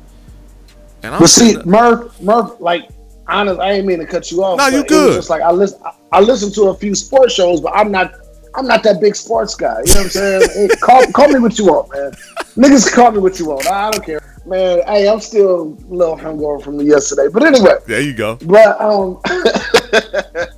[1.01, 2.89] And I'm But see, sitting- Murph, Murph, like,
[3.27, 4.57] honest, I ain't mean to cut you off.
[4.59, 5.15] No, you good.
[5.15, 5.79] Just like I listen,
[6.11, 8.13] I listen to a few sports shows, but I'm not,
[8.55, 9.79] I'm not that big sports guy.
[9.85, 10.49] You know what I'm saying?
[10.53, 12.11] Hey, call, call me what you want, man.
[12.55, 13.65] Niggas call me what you want.
[13.67, 14.81] I, I don't care, man.
[14.85, 17.75] Hey, I'm still a little hungover from yesterday, but anyway.
[17.87, 18.37] there you go.
[18.41, 19.19] But um,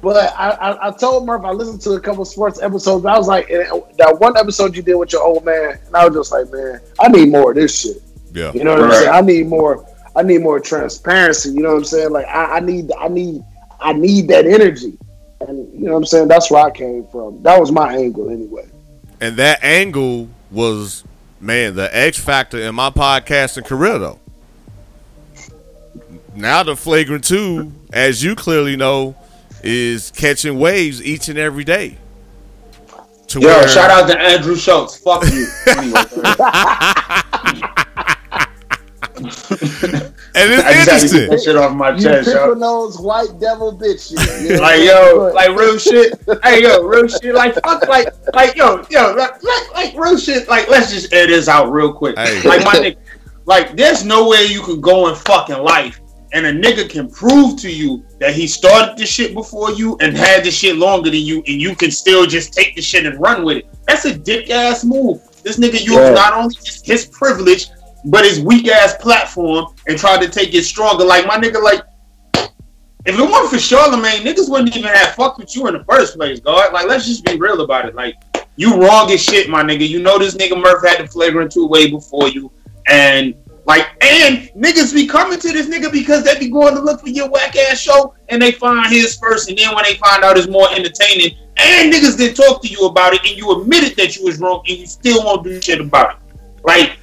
[0.00, 3.04] but I, I I told Murph I listened to a couple sports episodes.
[3.04, 3.64] I was like, eh,
[3.98, 6.80] that one episode you did with your old man, and I was just like, man,
[7.00, 8.02] I need more of this shit.
[8.32, 8.52] Yeah.
[8.52, 9.08] You know what I'm saying?
[9.08, 9.86] I need more.
[10.14, 11.50] I need more transparency.
[11.50, 12.10] You know what I'm saying?
[12.10, 12.92] Like I, I need.
[12.98, 13.42] I need.
[13.80, 14.98] I need that energy.
[15.40, 16.28] And you know what I'm saying?
[16.28, 17.42] That's where I came from.
[17.42, 18.68] That was my angle anyway.
[19.20, 21.04] And that angle was,
[21.40, 24.18] man, the X factor in my podcasting career, though.
[26.34, 29.16] Now the flagrant two, as you clearly know,
[29.62, 31.98] is catching waves each and every day.
[33.28, 34.96] to Yo, where shout out to Andrew Schulz.
[34.98, 35.46] Fuck you.
[35.66, 35.94] Anyway,
[40.34, 41.30] and it's I just get interesting.
[41.30, 42.46] that shit off my You chest, yo.
[42.46, 44.50] picking those white devil bitch shit.
[44.50, 46.14] Yeah, Like yo, like real shit.
[46.42, 47.34] Hey yo, real shit.
[47.34, 50.48] Like fuck, like like yo, yo, like, like, like real shit.
[50.48, 52.16] Like let's just air this out real quick.
[52.18, 52.42] Hey.
[52.48, 52.96] Like my nigga,
[53.46, 56.00] like there's no way you could go in fucking life
[56.32, 60.16] and a nigga can prove to you that he started the shit before you and
[60.16, 63.20] had the shit longer than you, and you can still just take the shit and
[63.20, 63.66] run with it.
[63.86, 65.20] That's a dick ass move.
[65.42, 66.10] This nigga used Yeah.
[66.10, 67.68] not only his, his privilege
[68.04, 71.04] but his weak ass platform and tried to take it stronger.
[71.04, 71.82] Like my nigga, like
[73.06, 76.16] if it weren't for Charlemagne, niggas wouldn't even have fucked with you in the first
[76.16, 76.72] place, God.
[76.72, 77.94] Like, let's just be real about it.
[77.94, 78.14] Like,
[78.56, 79.88] you wrong as shit, my nigga.
[79.88, 82.52] You know this nigga Murph had the flagrant two way before you.
[82.86, 83.34] And
[83.68, 87.10] like, and niggas be coming to this nigga because they be going to look for
[87.10, 90.38] your whack ass show and they find his first, and then when they find out
[90.38, 94.16] it's more entertaining, and niggas didn't talk to you about it, and you admitted that
[94.16, 96.62] you was wrong, and you still won't do shit about it.
[96.64, 96.96] Like,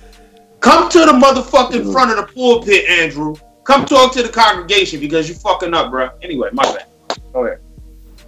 [0.60, 1.92] come to the motherfucking mm-hmm.
[1.92, 3.36] front of the pulpit, Andrew.
[3.64, 6.10] Come talk to the congregation because you fucking up, bro.
[6.24, 6.88] Anyway, my bad.
[7.32, 7.60] Go ahead.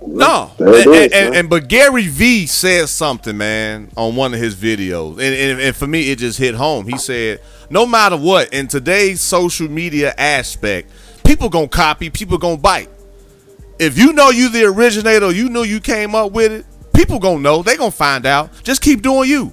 [0.06, 4.56] No, and, is, and- and- but Gary V said something, man, on one of his
[4.56, 6.88] videos, and, and, and for me, it just hit home.
[6.88, 10.92] He said, "No matter what, in today's social media aspect,
[11.26, 12.90] people gonna copy, people gonna bite.
[13.80, 16.66] If you know you the originator, you know you came up with it.
[16.94, 17.62] People gonna know.
[17.62, 18.50] They gonna find out.
[18.64, 19.52] Just keep doing you,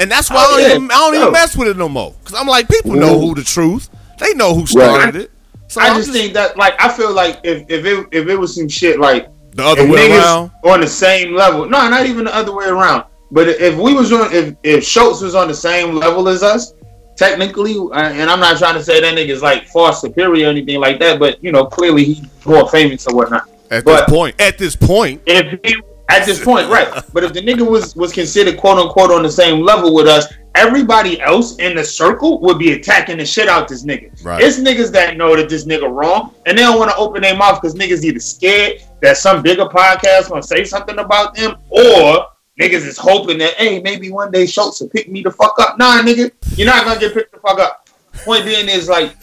[0.00, 0.74] and that's why Oh, I don't, yeah.
[0.76, 2.14] even, I don't even mess with it no more.
[2.24, 3.88] Cause I'm like, people know who the truth.
[4.18, 5.30] They know who started it.
[5.68, 8.36] So I I'm just think that, like, I feel like if if it if it
[8.36, 10.50] was some shit like the other if way around.
[10.64, 13.04] on the same level, no, not even the other way around.
[13.30, 16.74] But if we was on, if if Schulz was on the same level as us,
[17.16, 20.80] technically, uh, and I'm not trying to say that nigga's like far superior or anything
[20.80, 23.48] like that, but you know, clearly he's more famous or whatnot.
[23.70, 27.02] At but- this point, at this point, if he, at this point, right?
[27.12, 30.26] But if the nigga was was considered quote unquote on the same level with us,
[30.54, 34.24] everybody else in the circle would be attacking the shit out this nigga.
[34.24, 34.42] Right.
[34.42, 37.36] It's niggas that know that this nigga wrong, and they don't want to open their
[37.36, 42.28] mouth because niggas either scared that some bigger podcast gonna say something about them, or
[42.60, 45.78] niggas is hoping that hey maybe one day Schulz will pick me the fuck up.
[45.78, 47.88] Nah, nigga, you're not gonna get picked the fuck up.
[48.24, 49.14] Point being is like.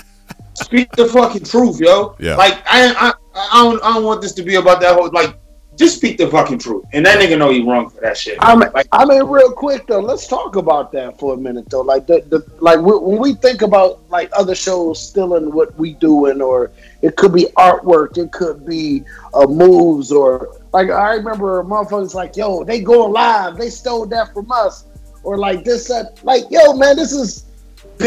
[0.54, 2.14] Speak the fucking truth, yo.
[2.20, 2.36] Yeah.
[2.36, 5.38] Like I, I, I don't, I don't want this to be about that whole like
[5.78, 6.86] just speak the fucking truth.
[6.94, 8.38] And that nigga know he wrong for that shit.
[8.42, 11.70] I mean, Like, I mean, real quick though, let's talk about that for a minute
[11.70, 11.82] though.
[11.82, 15.94] Like the, the like we, when we think about like other shows stealing what we
[15.94, 19.04] doing, or it could be artwork, it could be
[19.34, 24.06] uh, moves, or like I remember a motherfuckers like, yo, they going live, they stole
[24.08, 24.86] that from us,
[25.24, 27.46] or like this, that, like, yo, man, this is.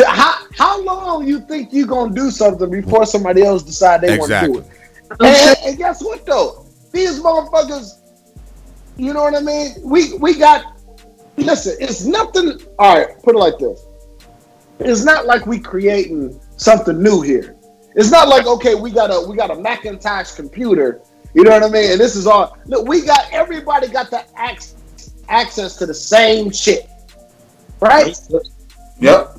[0.07, 4.31] How, how long you think you gonna do something before somebody else decide they want
[4.31, 4.67] to do it?
[5.21, 6.64] And, and guess what though?
[6.95, 7.99] These motherfuckers,
[8.97, 9.75] you know what I mean?
[9.83, 10.81] We we got
[11.37, 13.85] listen, it's nothing all right, put it like this.
[14.79, 17.57] It's not like we creating something new here.
[17.97, 21.03] It's not like okay, we got a we got a Macintosh computer,
[21.35, 21.91] you know what I mean?
[21.91, 24.77] And this is all look, we got everybody got the ac-
[25.29, 26.89] access to the same shit.
[27.81, 28.17] Right?
[29.01, 29.37] yep.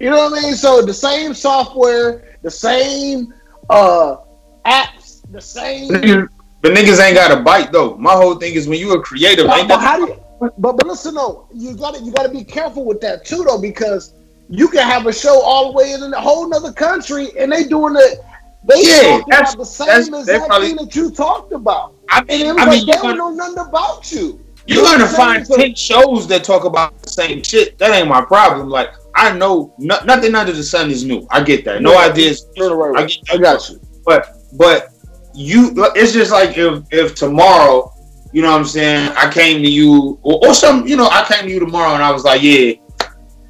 [0.00, 0.54] You know what I mean?
[0.54, 3.34] So the same software, the same
[3.68, 4.16] uh
[4.64, 6.30] apps, the same
[6.64, 7.96] Niggas- The niggas ain't got a bite though.
[7.96, 10.20] My whole thing is when you a creative, But, ain't but how do you?
[10.40, 13.44] But, but listen though, you got to you got to be careful with that too
[13.44, 14.14] though because
[14.50, 17.64] you can have a show all the way in a whole nother country and they
[17.64, 18.18] doing it.
[18.66, 21.92] They Yeah, that's- about the same that's- exact probably- thing that you talked about.
[22.10, 24.40] I And mean, it was I like they you're don't know nothing about you.
[24.66, 25.16] you're know what gonna I'm saying?
[25.16, 27.78] find So- ten shows that talk about the same shit.
[27.78, 28.68] That ain't my problem.
[28.68, 31.26] Like I know no, nothing under the sun is new.
[31.30, 31.80] I get that.
[31.82, 32.06] No Yeah.
[32.10, 32.46] ideas.
[32.58, 33.04] Right, right, right.
[33.04, 33.80] I, get I got you.
[34.04, 34.88] But but
[35.34, 37.92] you, it's just like if if tomorrow,
[38.32, 41.24] you know what I'm saying, I came to you or, or some, you know, I
[41.28, 42.74] came to you tomorrow and I was like, yeah,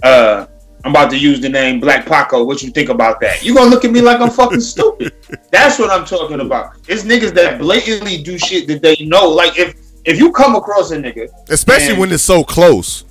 [0.02, 0.46] uh,
[0.84, 2.44] I'm about to use the name Black Paco.
[2.44, 3.42] What you think about that?
[3.42, 5.12] You gonna look at me like I'm fucking stupid?
[5.50, 6.76] That's what I'm talking about.
[6.88, 9.28] It's niggas that blatantly do shit that they know.
[9.28, 13.04] Like if if you come across a nigga, especially and- when it's so close.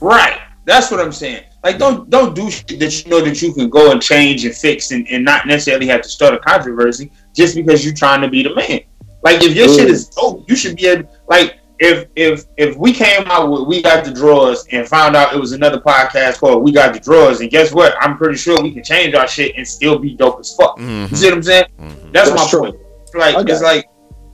[0.00, 0.40] Right.
[0.64, 1.44] That's what I'm saying.
[1.62, 4.54] Like, don't don't do shit that you know that you can go and change and
[4.54, 8.28] fix and, and not necessarily have to start a controversy just because you're trying to
[8.28, 8.80] be the man.
[9.22, 11.10] Like, if your shit is dope, you should be able.
[11.28, 15.34] Like, if if if we came out with we got the drawers and found out
[15.34, 17.94] it was another podcast called We Got the Drawers, and guess what?
[18.00, 20.78] I'm pretty sure we can change our shit and still be dope as fuck.
[20.78, 21.12] Mm-hmm.
[21.14, 21.64] You see what I'm saying?
[22.12, 22.60] That's, That's my true.
[22.60, 22.76] point.
[23.14, 23.86] Like, got it's like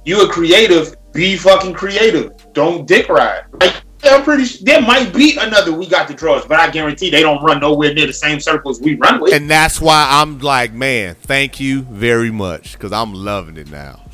[0.05, 2.33] you a creative, be fucking creative.
[2.53, 3.45] Don't dick ride.
[3.61, 3.75] Like,
[4.09, 4.45] I'm pretty.
[4.45, 5.73] Sure, there might be another.
[5.73, 8.81] We got the draws, but I guarantee they don't run nowhere near the same circles
[8.81, 9.33] we run with.
[9.33, 14.03] And that's why I'm like, man, thank you very much because I'm loving it now.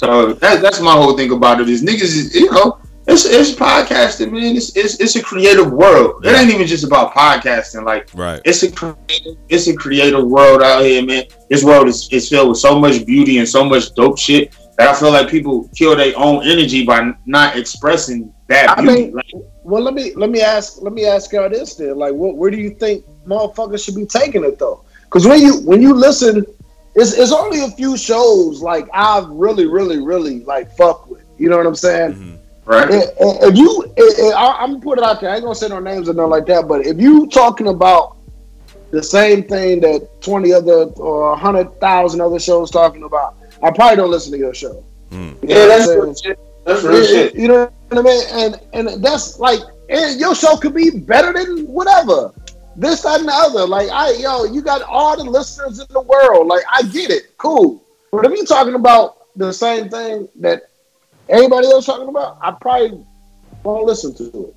[0.00, 1.68] So that, that's my whole thing about it.
[1.68, 4.56] Is niggas, is, you know, it's it's podcasting, man.
[4.56, 6.24] It's, it's it's a creative world.
[6.24, 7.84] It ain't even just about podcasting.
[7.84, 8.40] Like, right?
[8.46, 11.24] It's a creative, it's a creative world out here, man.
[11.50, 14.88] This world is, is filled with so much beauty and so much dope shit that
[14.88, 19.04] I feel like people kill their own energy by not expressing that I beauty.
[19.04, 19.30] mean, like,
[19.62, 21.98] well, let me let me ask let me ask y'all this then.
[21.98, 24.82] Like, what where do you think motherfuckers should be taking it though?
[25.04, 26.46] Because when you when you listen,
[26.94, 31.24] it's it's only a few shows like I've really really really like fuck with.
[31.36, 32.14] You know what I'm saying?
[32.14, 32.70] Mm-hmm.
[32.70, 32.90] right?
[32.90, 35.30] If, if you, if, I, I'm gonna put it out there.
[35.30, 36.68] I ain't gonna say no names or nothing like that.
[36.68, 38.16] But if you talking about
[38.90, 44.10] the same thing that 20 other or 100,000 other shows talking about, I probably don't
[44.10, 44.84] listen to your show.
[45.10, 45.16] Hmm.
[45.16, 46.38] You know Yeah, what that's I'm real shit.
[46.64, 47.34] That's real You- shit.
[47.34, 48.24] You know what I mean?
[48.32, 52.32] And and that's like, and your show could be better than whatever.
[52.76, 53.66] This, that, and the other.
[53.66, 56.46] Like, I, yo, you got all the listeners in the world.
[56.46, 57.36] Like, I get it.
[57.36, 57.82] Cool.
[58.12, 60.70] But if you're talking about the same thing that
[61.28, 63.04] everybody else talking about, I probably
[63.64, 64.54] won't listen to it.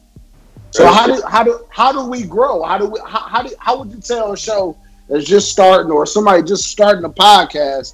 [0.72, 2.64] So how do how do how do we grow?
[2.64, 4.76] How do we how how, do, how would you tell a show
[5.10, 7.94] that's just starting or somebody just starting a podcast?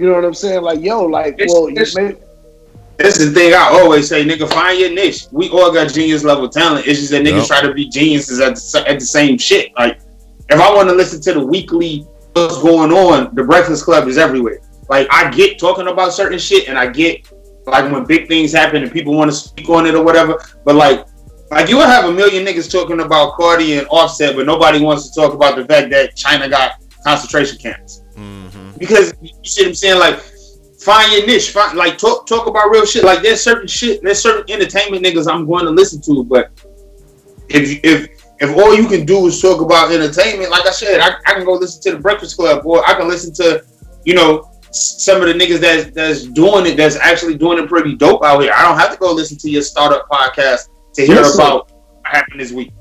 [0.00, 0.62] You know what I'm saying?
[0.62, 2.14] Like, yo, like, It's- well, you it's- may,
[2.96, 4.48] That's the thing I always say, nigga.
[4.52, 5.26] Find your niche.
[5.32, 6.86] We all got genius level talent.
[6.86, 7.46] It's just that niggas Yep.
[7.48, 9.72] try to be geniuses at the, at the same shit.
[9.76, 9.98] Like,
[10.48, 14.16] if I want to listen to the weekly what's going on, the Breakfast Club is
[14.16, 14.60] everywhere.
[14.88, 17.26] Like, I get talking about certain shit, and I get
[17.66, 20.38] like when big things happen and people want to speak on it or whatever.
[20.64, 21.04] But like,
[21.50, 25.10] like you would have a million niggas talking about Cardi and Offset, but nobody wants
[25.10, 28.78] to talk about the fact that China got concentration camps Mm-hmm.
[28.78, 29.98] because you see what I'm saying.
[29.98, 30.20] Like,
[30.80, 31.50] find your niche.
[31.50, 33.04] Find like talk talk about real shit.
[33.04, 34.02] Like, there's certain shit.
[34.02, 36.24] There's certain entertainment niggas I'm going to listen to.
[36.24, 36.50] But
[37.48, 38.08] if if
[38.40, 41.44] if all you can do is talk about entertainment, like I said, I, I can
[41.44, 43.64] go listen to the Breakfast Club, or I can listen to,
[44.04, 47.94] you know, some of the niggas that's that's doing it, that's actually doing it pretty
[47.94, 48.52] dope out here.
[48.54, 51.40] I don't have to go listen to your startup podcast to hear Listen.
[51.40, 52.72] about what happened this week.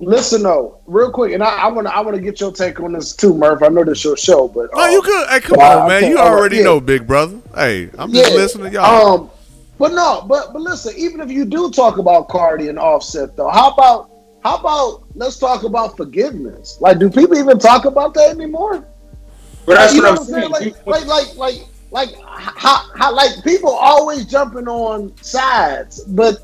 [0.00, 2.80] Listen though, real quick, and I, I want to I want to get your take
[2.80, 3.62] on this too, Murph.
[3.62, 5.28] I know this your show, but Oh, uh, you good?
[5.28, 6.04] Hey, come on, man.
[6.04, 6.64] okay, You already yeah.
[6.64, 7.38] know, big brother.
[7.54, 9.14] Hey, I'm just listening to y'all.
[9.14, 9.30] Um,
[9.78, 13.50] but no, but but listen, even if you do talk about Cardi and Offset, though,
[13.50, 14.10] how about
[14.42, 16.78] how about let's talk about forgiveness?
[16.80, 18.86] Like, do people even talk about that anymore?
[19.66, 20.50] But that's you what I'm saying.
[20.50, 21.54] Like, like, like, like,
[21.90, 26.38] like, how, how, like, people always jumping on sides, but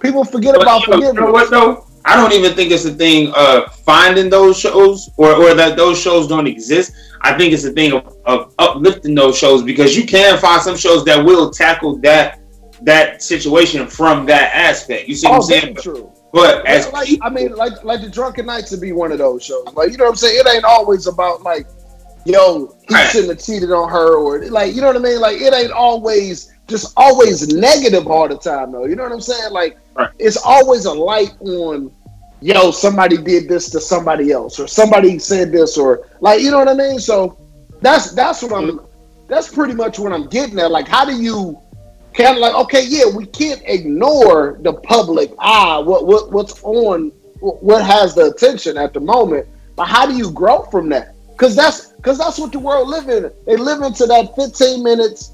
[0.00, 1.14] people forget But, about yo, forgiveness.
[1.14, 1.86] You know what though?
[2.04, 6.00] I don't even think it's a thing of finding those shows or, or that those
[6.00, 6.92] shows don't exist.
[7.20, 10.76] I think it's a thing of, of uplifting those shows because you can find some
[10.76, 12.40] shows that will tackle that
[12.82, 15.08] that situation from that aspect.
[15.08, 15.76] You see what Oh, I'm saying?
[15.76, 16.10] true.
[16.32, 19.44] But as like, I mean, like, like the Drunken Knights would be one of those
[19.44, 19.66] shows.
[19.74, 20.40] Like, you know what I'm saying?
[20.40, 21.66] It ain't always about like,
[22.24, 23.06] yo, he Right.
[23.08, 25.20] shouldn't have cheated on her, or like, you know what I mean?
[25.20, 28.86] Like, it ain't always just always negative all the time, though.
[28.86, 29.52] You know what I'm saying?
[29.52, 30.10] Like, Right.
[30.18, 31.92] it's always a light on,
[32.40, 36.58] yo, somebody did this to somebody else, or somebody said this, or like, you know
[36.58, 36.98] what I mean?
[36.98, 37.36] So
[37.80, 38.80] that's that's what I'm.
[39.28, 40.70] That's pretty much what I'm getting at.
[40.70, 41.58] Like, how do you?
[42.14, 47.08] kind of like okay yeah we can't ignore the public eye what what what's on
[47.40, 51.56] what has the attention at the moment but how do you grow from that because
[51.56, 55.32] that's because that's what the world live in they live into that 15 minutes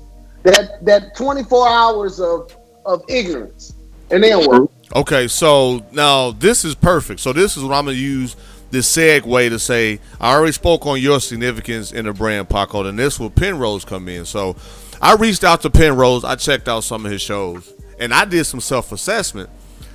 [0.51, 3.75] that that 24 hours of of ignorance
[4.11, 7.21] and then what Okay, so now this is perfect.
[7.21, 8.37] So this is what I'm gonna use
[8.71, 10.01] this segue to say.
[10.19, 14.09] I already spoke on your significance in the brand Paco, and this will Penrose come
[14.09, 14.25] in.
[14.25, 14.57] So
[15.03, 16.25] I reached out to Penrose.
[16.25, 19.51] I checked out some of his shows, and I did some self assessment,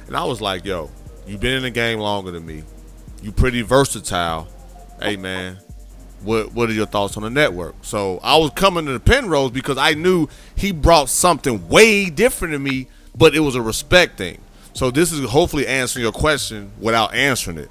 [0.05, 0.91] and I was like, "Yo,
[1.25, 2.61] you've been in the game longer than me.
[3.23, 4.47] You pretty versatile.
[5.01, 5.57] Hey, man."
[6.23, 7.75] What, what are your thoughts on the network?
[7.81, 12.53] So I was coming to the Penrose because I knew he brought something way different
[12.53, 14.39] to me, but it was a respect thing.
[14.73, 17.69] So this is hopefully answering your question without answering it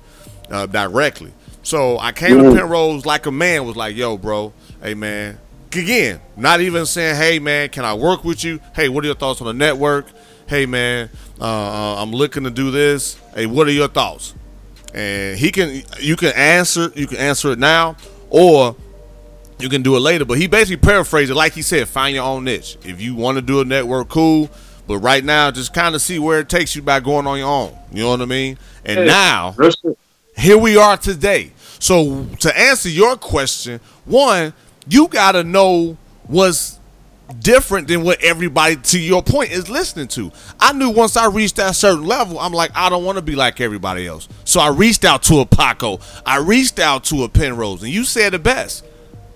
[0.50, 1.32] uh, directly.
[1.62, 5.38] So I came to Penrose like a man was like, "Yo, bro, hey man."
[5.74, 9.16] Again, not even saying, "Hey man, can I work with you?" Hey, what are your
[9.16, 10.06] thoughts on the network?
[10.46, 11.08] Hey man,
[11.40, 13.18] uh, uh, I'm looking to do this.
[13.34, 14.34] Hey, what are your thoughts?
[14.92, 17.96] And he can, you can answer, you can answer it now,
[18.32, 18.74] or
[19.58, 20.24] you can do it later.
[20.24, 22.78] But he basically paraphrased it like he said, find your own niche.
[22.82, 24.50] If you want to do a network, cool.
[24.88, 27.48] But right now, just kind of see where it takes you by going on your
[27.48, 27.76] own.
[27.92, 28.58] You know what I mean?
[28.84, 29.54] And Hey, now,
[30.36, 31.52] here we are today.
[31.78, 34.54] So to answer your question, one,
[34.88, 36.80] you gotta know what's
[37.40, 40.30] different than what everybody, to your point, is listening to.
[40.60, 43.34] I knew once I reached that certain level, I'm like, I don't want to be
[43.34, 44.28] like everybody else.
[44.44, 45.98] So I reached out to a Paco.
[46.26, 48.84] I reached out to a Penrose, and you said the best.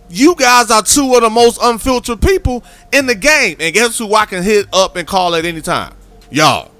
[0.08, 3.56] you guys are two of the most unfiltered people in the game.
[3.60, 5.94] And guess who I can hit up and call at any time?
[6.30, 6.70] Y'all.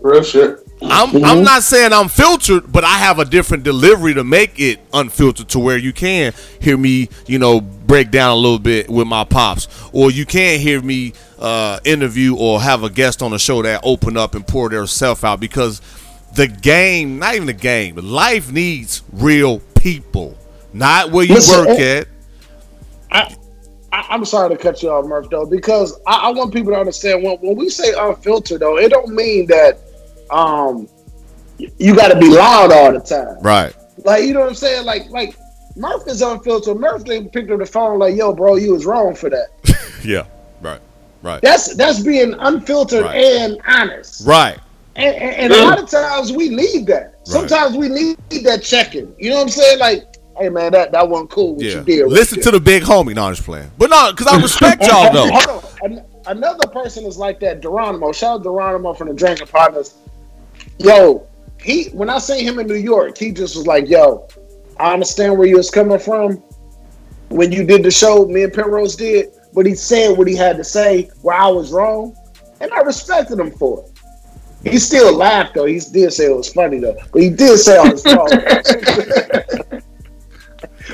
[0.00, 0.66] Real shit.
[0.82, 4.80] I'm I'm not saying I'm filtered, but I have a different delivery to make it
[4.92, 9.06] unfiltered to where you can hear me, you know, break down a little bit with
[9.06, 13.38] my pops, or you can hear me uh, interview or have a guest on the
[13.38, 15.82] show that open up and pour their self out because
[16.34, 20.36] the game, not even the game, life needs real people,
[20.72, 22.08] not where you Listen, work eh, at.
[23.10, 23.36] I,
[23.92, 26.78] I, I'm sorry to cut you off, Murph, though, because I, I want people to
[26.78, 29.78] understand when, when we say unfiltered, though, it don't mean that
[30.32, 30.88] um
[31.78, 33.38] you got to be loud all the time.
[33.42, 33.74] Right.
[34.04, 34.84] Like you know what I'm saying?
[34.86, 35.36] Like like
[35.76, 36.78] Murph is unfiltered.
[36.78, 39.48] Murph they picked up the phone like, "Yo, bro, you was wrong for that."
[40.02, 40.24] Yeah.
[40.62, 40.80] Right.
[41.22, 41.42] Right.
[41.42, 43.16] That's that's being unfiltered Right.
[43.22, 44.26] and honest.
[44.26, 44.58] Right.
[44.96, 47.16] And, and, and a lot of times we need that.
[47.24, 49.14] Sometimes we need that checking.
[49.18, 49.78] You know what I'm saying?
[49.78, 50.04] Like,
[50.38, 51.56] hey man, that that wasn't cool.
[51.56, 51.74] What Yeah.
[51.80, 52.02] you did.
[52.04, 52.44] right Listen there.
[52.44, 53.14] to the big homie.
[53.14, 53.70] No, I'm just playing.
[53.76, 55.28] But no, because I respect y'all though.
[55.32, 55.92] Hold on.
[55.92, 57.60] An- Another person is like that.
[57.60, 58.12] Geronimo.
[58.12, 59.94] Shout out Geronimo from the Drinking Partners.
[60.80, 61.26] Yo,
[61.60, 64.26] he when I seen him in New York, he just was like, "Yo,
[64.78, 66.42] I understand where you was coming from
[67.28, 68.24] when you did the show.
[68.24, 71.70] Me and Penrose did, but he said what he had to say where I was
[71.70, 72.16] wrong,
[72.60, 74.70] and I respected him for it.
[74.70, 75.66] He still laughed though.
[75.66, 78.28] He did say it was funny though, but he did say I was wrong.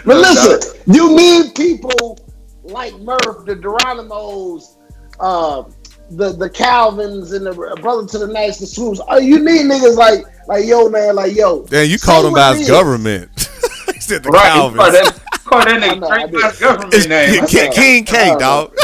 [0.04, 2.18] But listen, you need people
[2.62, 4.76] like Murph, the Geronimos,
[5.18, 5.64] uh,
[6.10, 9.00] the the Calvins, and the brother to the nice, the swoops.
[9.08, 11.64] Oh, you need niggas like like yo, man, like yo.
[11.66, 12.68] Damn, you called him what by his is.
[12.68, 13.30] government.
[13.94, 14.76] he said the Right, you Calvins.
[14.76, 16.40] call that, call that I nigga know, straight did.
[16.40, 17.46] by his government It's name.
[17.46, 18.74] King, King K, Uh, dog.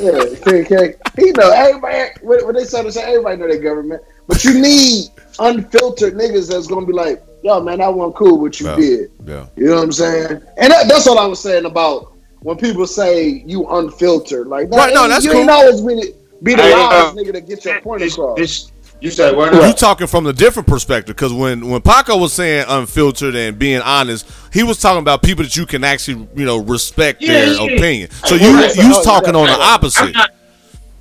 [0.00, 0.94] Yeah, King K.
[1.16, 2.10] He know everybody.
[2.22, 5.08] When, when they say to say everybody know their government, but you need
[5.38, 8.76] unfiltered niggas that's gonna be like, yo, man, that wasn't cool what you Yeah.
[8.76, 9.10] did.
[9.26, 9.46] Yeah.
[9.56, 10.30] You know what I'm saying?
[10.56, 14.46] And that, that's all I was saying about when people say you unfiltered.
[14.46, 15.56] Like, that Right, no, that's you ain't cool.
[15.56, 18.38] always be, be the Hey, loudest uh, nigga to get your point This- across.
[18.38, 18.72] this-
[19.02, 19.54] you said what?
[19.54, 23.80] You talking from the different perspective because when when Paco was saying unfiltered and being
[23.80, 27.54] honest, he was talking about people that you can actually you know respect Yeah, their
[27.54, 27.62] yeah.
[27.76, 28.10] opinion.
[28.26, 30.12] So Hey, you right, you was oh, talking on the I'm opposite.
[30.14, 30.30] not,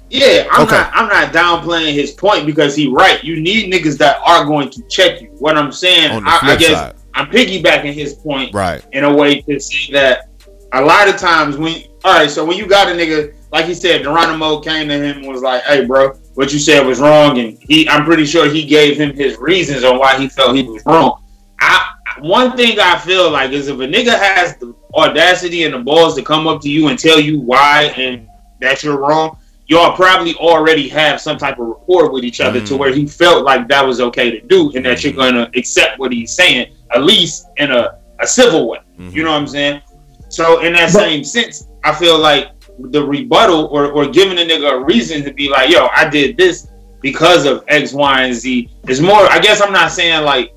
[0.09, 0.77] yeah, I'm Okay.
[0.77, 0.91] not.
[0.95, 3.21] I'm not downplaying his point because he right.
[3.21, 5.27] You need niggas that are going to check you.
[5.39, 6.95] What I'm saying, On the I, I guess side.
[7.15, 8.81] I'm piggybacking his point Right.
[8.93, 10.29] in a way to say that
[10.71, 13.73] a lot of times when all right, so when you got a nigga like he
[13.73, 17.39] said, Geronimo came to him and was like, "Hey, bro, what you said was wrong,"
[17.39, 20.63] and he, I'm pretty sure he gave him his reasons on why he felt he
[20.63, 21.23] was wrong.
[21.59, 25.79] I one thing I feel like is if a nigga has the audacity and the
[25.79, 28.27] balls to come up to you and tell you why and
[28.59, 29.37] that you're wrong,
[29.67, 32.77] y'all probably already have some type of rapport with each other to mm.
[32.77, 35.17] where he felt like that was okay to do and that you're mm.
[35.17, 38.79] gonna accept what he's saying, at least in a, a civil way.
[38.97, 39.19] You mm-hmm.
[39.19, 39.81] know what I'm saying?
[40.29, 42.51] So in that same sense, I feel like
[42.81, 46.37] the rebuttal or, or giving a nigga a reason to be like, yo, I did
[46.37, 46.67] this
[47.01, 50.53] because of X, Y, and Z It's more I guess I'm not saying like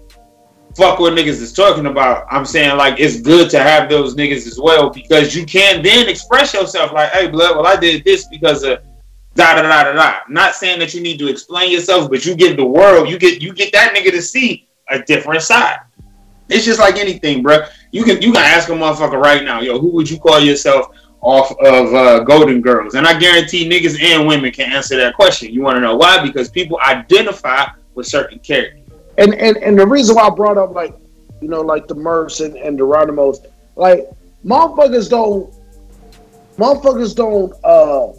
[0.75, 2.27] fuck what niggas is talking about.
[2.31, 6.09] I'm saying like it's good to have those niggas as well because you can then
[6.09, 8.81] express yourself like, hey, blood, well, I did this because of
[9.35, 10.21] da da da da da.
[10.29, 13.43] Not saying that you need to explain yourself, but you give the world, you get
[13.43, 15.79] you get that nigga to see a different side.
[16.49, 17.67] It's just like anything, bro.
[17.93, 20.89] You can you can ask a motherfucker right now, yo, who would you call yourself
[21.23, 22.95] off of uh, Golden Girls?
[22.95, 25.53] And I guarantee niggas and women can answer that question.
[25.53, 26.23] You want to know why?
[26.23, 28.81] Because people identify with certain characters.
[29.19, 30.95] and and and the reason why I brought up like
[31.41, 33.47] you know like the Murphs and, and the Geronimos,
[33.77, 34.09] like
[34.45, 35.53] motherfuckers don't
[36.59, 38.13] motherfuckers don't uh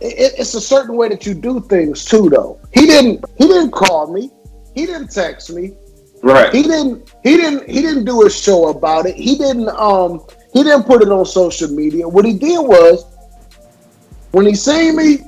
[0.00, 2.58] it, it's a certain way that you do things too though.
[2.72, 4.30] He didn't he didn't call me.
[4.74, 5.74] He didn't text me.
[6.22, 6.52] Right.
[6.54, 9.16] He didn't he didn't he didn't do a show about it.
[9.16, 12.08] He didn't um he didn't put it on social media.
[12.08, 13.04] What he did was
[14.32, 15.18] when he seen me,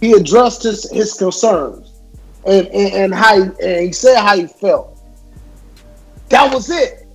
[0.00, 1.92] he addressed his, his concerns
[2.46, 4.98] and, and, and how he, and he said how he felt.
[6.28, 7.06] That was it.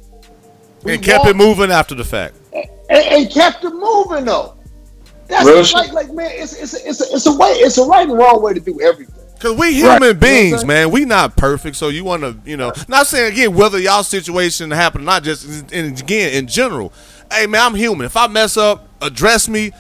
[0.84, 2.36] We and kept it moving after the fact.
[2.54, 4.56] and, and kept it moving though.
[5.28, 8.08] That's Real like like man, it's it's it's a, it's a way it's a right
[8.08, 9.16] and wrong way to do everything.
[9.40, 9.74] Cause we Right.
[9.74, 10.92] human You know beings, man.
[10.92, 14.72] We not perfect, so you want to, you know, not saying again whether y'all situation
[14.72, 16.94] happen or not, just in, again in general.
[17.36, 18.06] Hey, man, I'm human.
[18.06, 19.72] If I mess up, address me.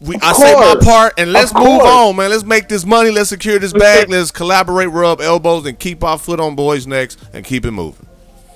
[0.00, 2.30] We, I say my part, and let's move on, man.
[2.30, 3.10] Let's make this money.
[3.10, 4.08] Let's secure this bag.
[4.08, 8.06] Let's collaborate, rub elbows, and keep our foot on boys' necks and keep it moving.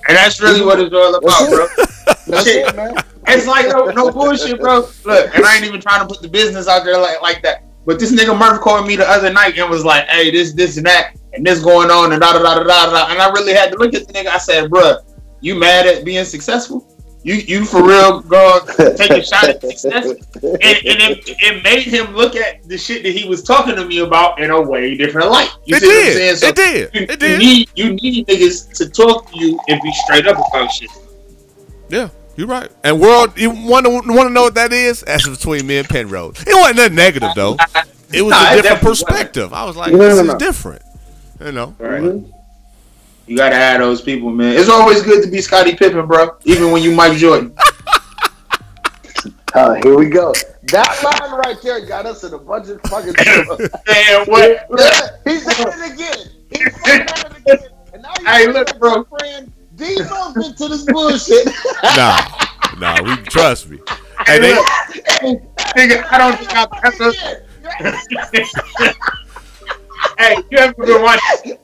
[0.07, 1.67] And that's really what it's all about, bro.
[2.27, 2.95] That's it, man.
[3.27, 4.87] It's like no, no bullshit, bro.
[5.05, 7.63] Look, and I ain't even trying to put the business out there like, like that.
[7.85, 10.77] But this nigga Murph called me the other night and was like, "Hey, this, this,
[10.77, 13.29] and that, and this going on, and da da da da da da." And I
[13.29, 14.27] really had to look at the nigga.
[14.27, 14.97] I said, "Bruh,
[15.41, 16.87] you mad at being successful?"
[17.23, 18.59] You you for real go
[18.97, 23.03] take a shot at success, and, and it, it made him look at the shit
[23.03, 25.51] that he was talking to me about in a way different light.
[25.65, 26.15] You It see what I'm did.
[26.17, 26.35] saying?
[26.37, 26.89] So It did.
[26.95, 27.39] You, It you did.
[27.39, 30.89] need you need niggas to talk to you and be straight up about shit.
[31.89, 32.71] Yeah, you're right.
[32.83, 35.01] And world, you want to want to know what that is?
[35.01, 36.41] That's between me and Penrose.
[36.47, 37.55] It wasn't nothing negative though.
[38.11, 39.09] It was Nah, a different definitely wasn't.
[39.09, 39.53] perspective.
[39.53, 40.81] I was like, No, no, this no, is different.
[41.39, 41.75] You know.
[41.77, 42.01] Right.
[42.01, 42.31] Mm-hmm.
[43.31, 44.57] You gotta have those people, man.
[44.57, 46.35] It's always good to be Scottie Pippen, bro.
[46.43, 47.55] Even when you Mike Jordan.
[49.53, 50.33] Uh, here we go.
[50.71, 53.57] That line right there got us in a bunch of fucking trouble.
[53.87, 54.65] Man, what?
[54.79, 56.27] Yeah, he said it again.
[56.49, 57.69] He said it again.
[57.93, 58.93] And now you Hey, bring look, back bro.
[58.95, 61.49] your friend Debo into this bullshit.
[61.97, 62.21] Nah,
[62.79, 63.03] nah.
[63.03, 63.79] We trust me.
[64.25, 64.65] Hey, Hey, they, look,
[65.75, 67.11] nigga, I don't think I've ever.
[70.17, 71.57] Hey, you ever been watching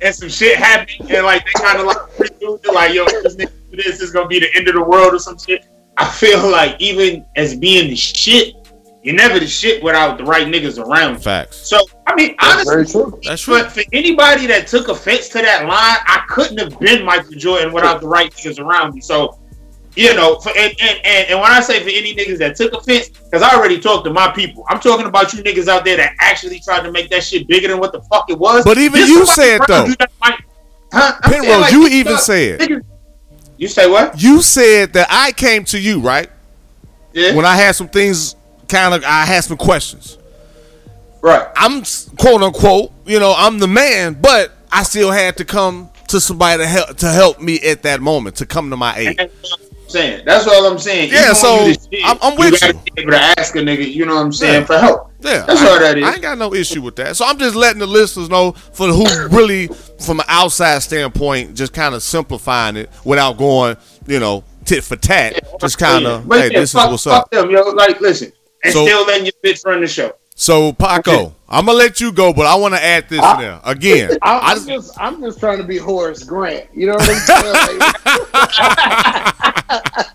[0.00, 3.52] and some shit happened and like they kind of like pre-do like yo, this nigga
[3.70, 5.66] do this is gonna be the end of the world or some shit.
[5.96, 8.54] I feel like even as being the shit,
[9.04, 11.22] you're never the shit without the right niggas around.
[11.22, 11.68] facts.
[11.68, 13.20] So I mean, honestly, Very true.
[13.22, 13.60] That's true.
[13.60, 15.70] but for anybody that took offense to that line,
[16.06, 19.00] I couldn't have been Michael Jordan without the right niggas around me.
[19.00, 19.38] So,
[19.96, 22.72] you know, for, and, and, and, and when I say for any niggas that took
[22.72, 25.96] offense, because I already talked to my people, I'm talking about you niggas out there
[25.96, 28.64] that actually tried to make that shit bigger than what the fuck it was.
[28.64, 29.84] But even you said, though.
[29.86, 30.40] you might-
[30.92, 31.16] huh?
[31.22, 32.84] Penrose, like, you even said niggas-
[33.56, 34.20] You say what?
[34.20, 36.28] you said that I came to you right
[37.12, 37.34] Yeah.
[37.34, 38.36] when I had some things.
[38.66, 40.16] Kind of, I had some questions.
[41.20, 41.46] right.
[41.54, 41.82] I'm
[42.18, 46.62] quote unquote, you know, I'm the man, but I still had to come to somebody
[46.62, 49.18] to help to help me at that moment to come to my aid.
[49.18, 50.22] What uh, I'm saying.
[50.26, 51.10] That's all I'm saying.
[51.12, 52.80] Yeah, Even so, shit, I'm- I'm with gotta you.
[52.94, 54.66] Be able to ask a nigga, you know what I'm saying, Yeah.
[54.66, 55.10] for help.
[55.20, 56.04] Yeah, That's I, all that is.
[56.04, 57.16] I ain't got no issue with that.
[57.16, 59.68] So I'm just letting the listeners know for who really,
[60.04, 63.76] from an outside standpoint, just kind of simplifying it without going,
[64.06, 65.40] you know, tit for tat.
[65.60, 67.30] Just kind of, But hey, yeah, this fuck, is what's fuck up.
[67.30, 67.62] them, yo.
[67.70, 68.32] Like, listen,
[68.62, 70.12] and So- still letting your bitch run the show.
[70.36, 73.60] So Paco, I'm gonna let you go, but I want to add this I- now
[73.64, 74.18] again.
[74.22, 76.68] I'm, I just, just, I'm just trying to be Horace Grant.
[76.74, 77.80] You know what I'm saying?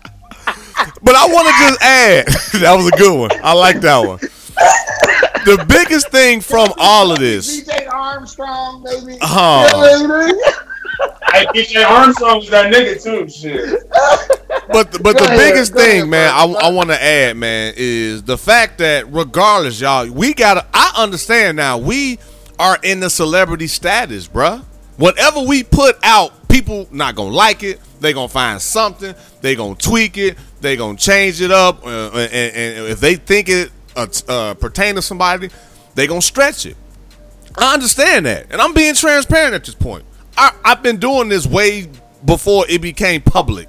[1.02, 2.26] But I want to just add
[2.60, 3.30] that was a good one.
[3.42, 4.18] I like that one.
[5.46, 9.18] The biggest thing from all of this, BJ Armstrong, maybe.
[9.22, 9.24] Oh.
[9.24, 9.98] Uh-huh.
[9.98, 10.40] You know what I mean?
[11.32, 13.28] Hey, BJ Armstrong was that nigga too.
[13.28, 13.88] Shit.
[14.68, 16.56] but the, but Go the ahead, biggest thing, ahead, man, I, bro.
[16.56, 20.66] I want to add, man, is the fact that regardless, y'all, we gotta.
[20.74, 21.78] I understand now.
[21.78, 22.18] We
[22.58, 24.62] are in the celebrity status, bruh.
[24.96, 27.80] Whatever we put out, people not gonna like it.
[28.00, 29.14] They gonna find something.
[29.40, 30.36] They gonna tweak it.
[30.60, 31.84] They gonna change it up.
[31.86, 35.48] Uh, and, and if they think it uh, t- uh, pertain to somebody,
[35.94, 36.76] they gonna stretch it.
[37.56, 40.04] I understand that, and I'm being transparent at this point.
[40.40, 41.86] I, I've been doing this way
[42.24, 43.68] before it became public.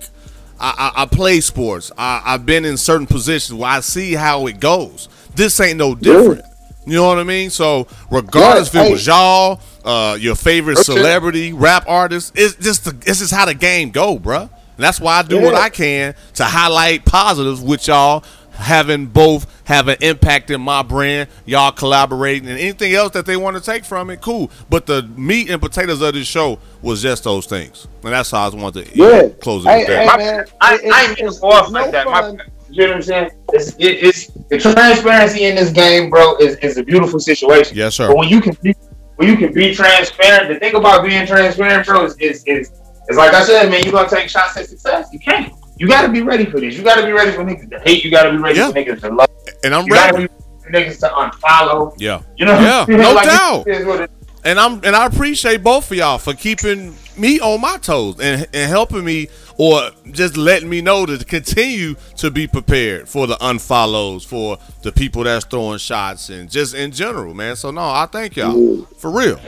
[0.57, 1.91] I, I, I play sports.
[1.97, 5.09] I, I've been in certain positions where I see how it goes.
[5.35, 6.45] This ain't no different.
[6.85, 7.49] You know what I mean?
[7.49, 12.85] So regardless if Right, it was y'all, uh, your favorite celebrity, rap artist, it's just
[12.85, 14.43] the, it's just how the game go, bruh.
[14.43, 18.23] And that's why I do what I can to highlight positives with y'all
[18.61, 23.35] having both have an impact in my brand, y'all collaborating, and anything else that they
[23.37, 24.51] want to take from it, cool.
[24.69, 28.49] But the meat and potatoes of this show was just those things, and that's how
[28.49, 29.29] I wanted to Yeah.
[29.41, 29.99] close it Hey, that.
[29.99, 30.45] hey, My- man.
[30.61, 32.05] I, it- I ain't it's- mean it's- off it's like no that.
[32.07, 33.29] My, you know what I'm saying?
[33.53, 36.37] It's, it, it's the transparency in this game, bro.
[36.37, 37.75] Is, is a beautiful situation.
[37.75, 38.07] Yes, sir.
[38.07, 38.73] But when you can be,
[39.17, 42.71] when you can be transparent, the thing about being transparent, bro, is is is,
[43.09, 43.83] is like I said, man.
[43.83, 45.09] You are gonna take shots at success.
[45.11, 45.51] You can't.
[45.81, 46.77] You got to be ready for this.
[46.77, 48.03] You got to be ready for niggas to hate.
[48.03, 48.67] You got to be ready Yeah.
[48.69, 49.29] for niggas to love.
[49.63, 50.11] and I'm You ready.
[50.11, 51.93] be ready for niggas to unfollow.
[51.97, 52.21] Yeah.
[52.37, 52.59] You know?
[52.59, 53.67] Yeah, no Like, doubt.
[53.67, 54.11] it is what it-
[54.43, 58.47] And I'm and I appreciate both of y'all for keeping me on my toes and,
[58.53, 59.27] and helping me
[59.57, 64.91] or just letting me know to continue to be prepared for the unfollows, for the
[64.91, 67.55] people that's throwing shots and just in general, man.
[67.55, 68.83] So no, I thank y'all.
[68.97, 69.39] For real.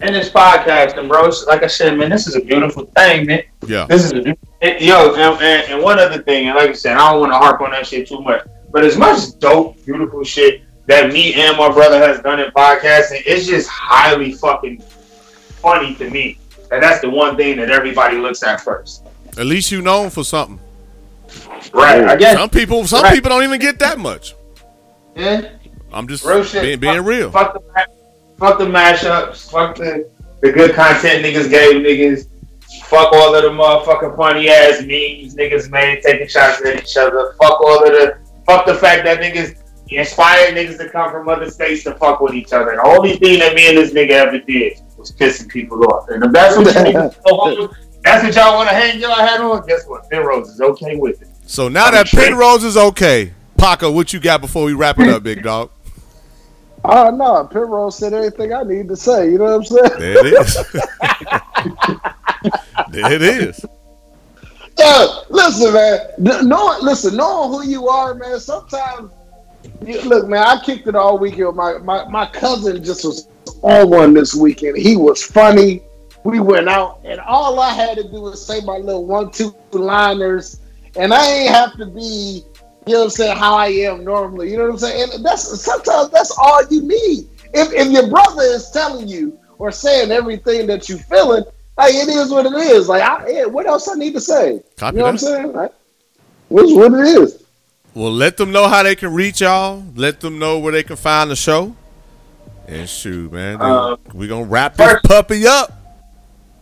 [0.00, 1.28] And this podcasting, bro.
[1.48, 3.42] Like I said, man, this is a beautiful thing, man.
[3.66, 3.86] Yeah.
[3.86, 6.96] This is a it- yo, and, and, and one other thing, and like I said,
[6.96, 10.22] I don't want to harp on that shit too much, but as much dope, beautiful
[10.24, 15.94] shit that me and my brother has done in podcasting, it's just highly fucking funny
[15.96, 16.38] to me.
[16.70, 19.02] And that's the one thing that everybody looks at first.
[19.36, 20.58] At least you known for something.
[21.72, 22.04] Right.
[22.04, 22.36] I guess.
[22.36, 23.14] Some people some Right.
[23.14, 24.34] people don't even get that much.
[25.14, 25.50] Yeah.
[25.92, 27.30] I'm just Real being, being fuck, real.
[27.30, 27.86] Fuck the,
[28.38, 29.50] fuck the mashups.
[29.50, 30.10] Fuck the,
[30.40, 32.28] the good content niggas gave niggas.
[32.84, 37.34] Fuck all of the motherfucking funny ass memes niggas made taking shots at each other.
[37.40, 38.18] Fuck all of the.
[38.46, 42.34] Fuck the fact that niggas inspired niggas to come from other states to fuck with
[42.34, 42.76] each other.
[42.76, 46.08] The only thing that me and this nigga ever did was pissing people off.
[46.08, 49.14] And if that's what you niggas go home, that's what y'all want to hang y'all
[49.14, 49.66] hat on.
[49.66, 50.08] Guess what?
[50.08, 51.28] Penrose is okay with it.
[51.46, 52.28] So now I'm that straight.
[52.28, 55.70] Penrose is okay, Paco, what you got before we wrap it up, big dog?
[56.84, 59.30] Ah, oh no, Penrose said everything I need to say.
[59.30, 59.98] You know what I'm saying?
[59.98, 60.54] There it is.
[62.90, 63.64] there it is.
[64.78, 66.00] Yeah, listen, man.
[66.48, 68.38] Knowing, listen, knowing who you are, man.
[68.38, 69.10] Sometimes,
[69.84, 70.44] you, look, man.
[70.44, 71.56] I kicked it all weekend.
[71.56, 73.26] My, my my cousin just was
[73.62, 74.78] on one this weekend.
[74.78, 75.82] He was funny.
[76.24, 80.60] We went out, and all I had to do was say my little one-two liners,
[80.96, 82.44] and I ain't have to be,
[82.88, 84.50] you know what I'm saying, how I am normally.
[84.50, 85.10] You know what I'm saying?
[85.14, 87.28] And that's sometimes that's all you need.
[87.54, 91.44] If if your brother is telling you or saying everything that you feeling,
[91.76, 92.88] like it is what it is.
[92.88, 94.62] Like, I, what else I need to say?
[94.76, 95.10] Copy you know what.
[95.10, 95.52] I'm saying?
[95.52, 95.72] Like,
[96.48, 97.44] what's what it is.
[97.94, 99.84] Well, let them know how they can reach y'all.
[99.96, 101.74] Let them know where they can find the show.
[102.66, 105.72] And shoot, man, Uh, we gonna wrap this puppy up.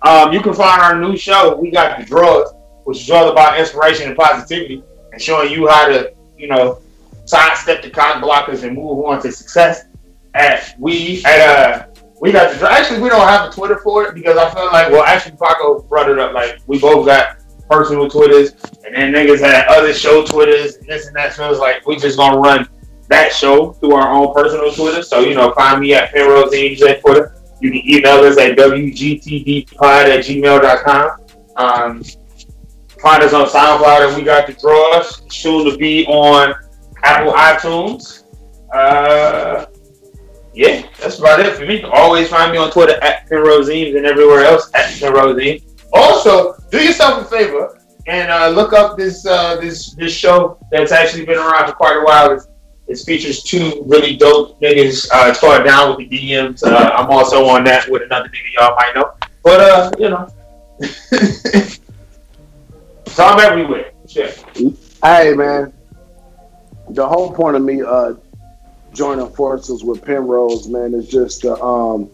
[0.02, 1.56] Um, you can find our new show.
[1.56, 2.52] We got the drugs,
[2.84, 6.80] which is all about inspiration and positivity, and showing you how to, you know,
[7.24, 9.86] sidestep the cock blockers and move on to success.
[10.34, 11.86] At we at uh
[12.20, 12.62] we got.
[12.62, 15.82] Actually, we don't have a Twitter for it because I feel like well, actually, Paco
[15.82, 16.32] brought it up.
[16.32, 17.38] Like we both got
[17.70, 18.52] personal Twitters,
[18.84, 21.32] and then niggas had other show Twitters and this and that.
[21.32, 22.68] So it's like we just gonna run
[23.08, 25.02] that show through our own personal Twitter.
[25.02, 27.34] So you know, find me at Penrose at Twitter.
[27.60, 31.10] You can email us at wgtdpod at gmail.com.
[31.56, 32.02] Um,
[33.00, 35.22] find us on SoundCloud and we got the draws.
[35.34, 36.54] Soon to be on
[37.02, 38.24] Apple iTunes.
[38.72, 39.66] Uh,
[40.54, 41.82] yeah, that's about it for me.
[41.82, 45.62] Always find me on Twitter at Penrosemes and everywhere else at Penrosemes.
[45.92, 50.92] Also, do yourself a favor and uh, look up this uh, this this show that's
[50.92, 52.32] actually been around for quite a while.
[52.32, 52.48] It's,
[52.88, 55.08] it features two really dope niggas.
[55.12, 56.62] Uh, it's called Down with the DMs.
[56.62, 59.12] Uh, I'm also on that with another nigga y'all might know.
[59.42, 60.28] But uh, you know,
[63.16, 63.92] so I'm everywhere.
[64.06, 64.44] Shit.
[65.02, 65.72] Hey man,
[66.90, 68.12] the whole point of me uh
[68.92, 72.10] joining forces with Penrose, man, is just to um,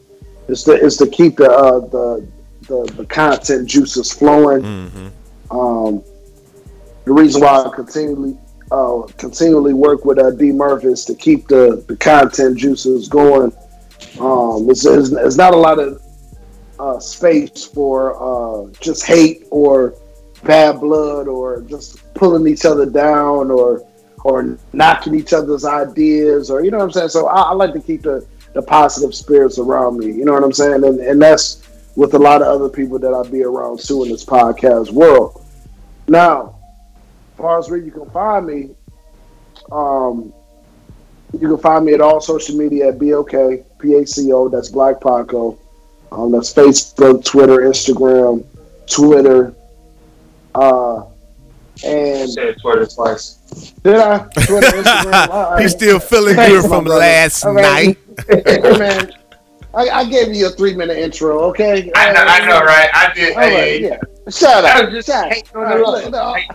[0.47, 2.29] it's to it's to keep the uh, the,
[2.69, 4.63] the the content juices flowing.
[4.63, 5.57] Mm-hmm.
[5.57, 6.05] Um,
[7.05, 8.39] the reason why I continually
[8.71, 13.53] uh, continually work with uh, D Murphy is to keep the the content juices going.
[14.21, 16.01] Um, it's, it's, it's not a lot of
[16.79, 19.97] uh, space for uh, just hate or
[20.45, 23.87] bad blood or just pulling each other down or
[24.25, 27.09] or knocking each other's ideas or you know what I'm saying.
[27.09, 30.07] So I, I like to keep the the positive spirits around me.
[30.07, 33.13] You know what I'm saying, and and that's with a lot of other people that
[33.13, 35.45] I be around too in this podcast world.
[36.09, 36.57] Now,
[37.33, 38.71] as far as where you can find me,
[39.71, 40.33] um,
[41.33, 43.31] you can find me at all social media at BOK,
[43.79, 45.59] P-A-C-O, that's Black Paco.
[46.11, 48.45] Um, that's Facebook, Twitter, Instagram,
[48.87, 49.55] Twitter.
[50.55, 51.05] Uh,
[51.85, 53.39] and said Twitter twice.
[53.83, 54.19] Did I?
[54.47, 55.29] Twitter, Instagram.
[55.31, 55.63] all right.
[55.63, 57.97] He's still feeling good my from last All right.
[58.29, 58.45] night.
[58.47, 59.13] hey, man,
[59.75, 61.91] I, I gave you a three minute intro, okay?
[61.97, 62.91] I know, I know, right?
[62.93, 63.33] I did.
[63.35, 63.99] All right, hey, yeah.
[64.31, 64.91] Shut I up.
[64.91, 65.33] just Shut up.
[65.33, 66.51] hating on All the right,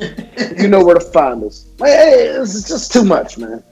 [0.00, 1.66] no, you know where to find us.
[1.78, 3.62] Like, hey, it's just too much, man.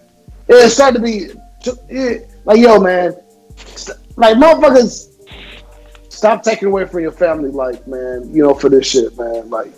[0.48, 1.28] It's starting to be
[1.62, 3.14] too- eh, like, yo, man.
[4.16, 5.09] Like, motherfuckers,
[6.20, 8.28] stop taking away from your family life, man.
[8.30, 9.48] You know, for this shit, man.
[9.48, 9.72] Like,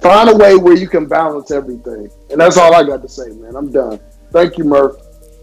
[0.00, 3.28] find a way where you can balance everything, and that's all I got to say,
[3.28, 3.54] man.
[3.54, 4.00] I'm done.
[4.32, 4.96] Thank you, Murph.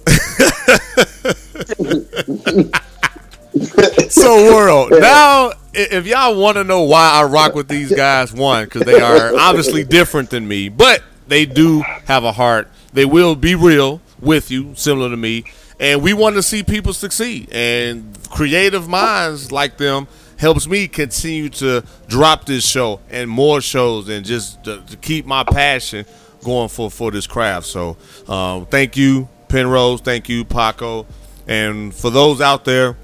[4.09, 8.63] so world now if y'all want to know why i rock with these guys one
[8.63, 13.35] because they are obviously different than me but they do have a heart they will
[13.35, 15.43] be real with you similar to me
[15.79, 20.07] and we want to see people succeed and creative minds like them
[20.41, 25.23] helps me continue to drop this show and more shows and just to, to keep
[25.23, 26.03] my passion
[26.43, 27.95] going for for this craft so
[28.27, 31.05] um, thank you penrose thank you paco
[31.47, 32.97] and for those out there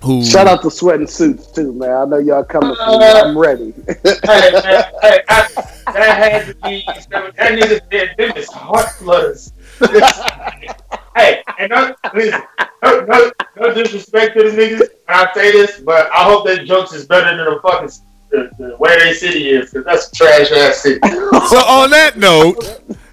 [0.00, 1.90] who Shout out to Sweating Suits too, man.
[1.90, 3.04] I know y'all coming for me.
[3.04, 3.74] I'm ready.
[3.86, 5.46] hey, man, hey, I,
[5.92, 9.52] that had to be that nigga said them is heart flutters.
[11.20, 12.42] hey, and no, listen,
[12.82, 16.64] no, no, no disrespect to the niggas, and I say this, but I hope that
[16.64, 17.90] jokes is better than the fucking
[18.30, 21.00] the, the where they city is, because that's trash ass city.
[21.02, 22.56] So on that note,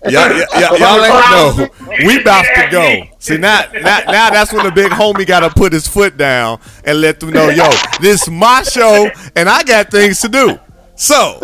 [0.06, 0.30] y'all,
[0.60, 3.04] y'all, y'all ain't know we about to go.
[3.20, 6.60] See now, now, now that's when the big homie got to put his foot down
[6.86, 10.60] and let them know, yo, this my show and I got things to do.
[11.00, 11.38] So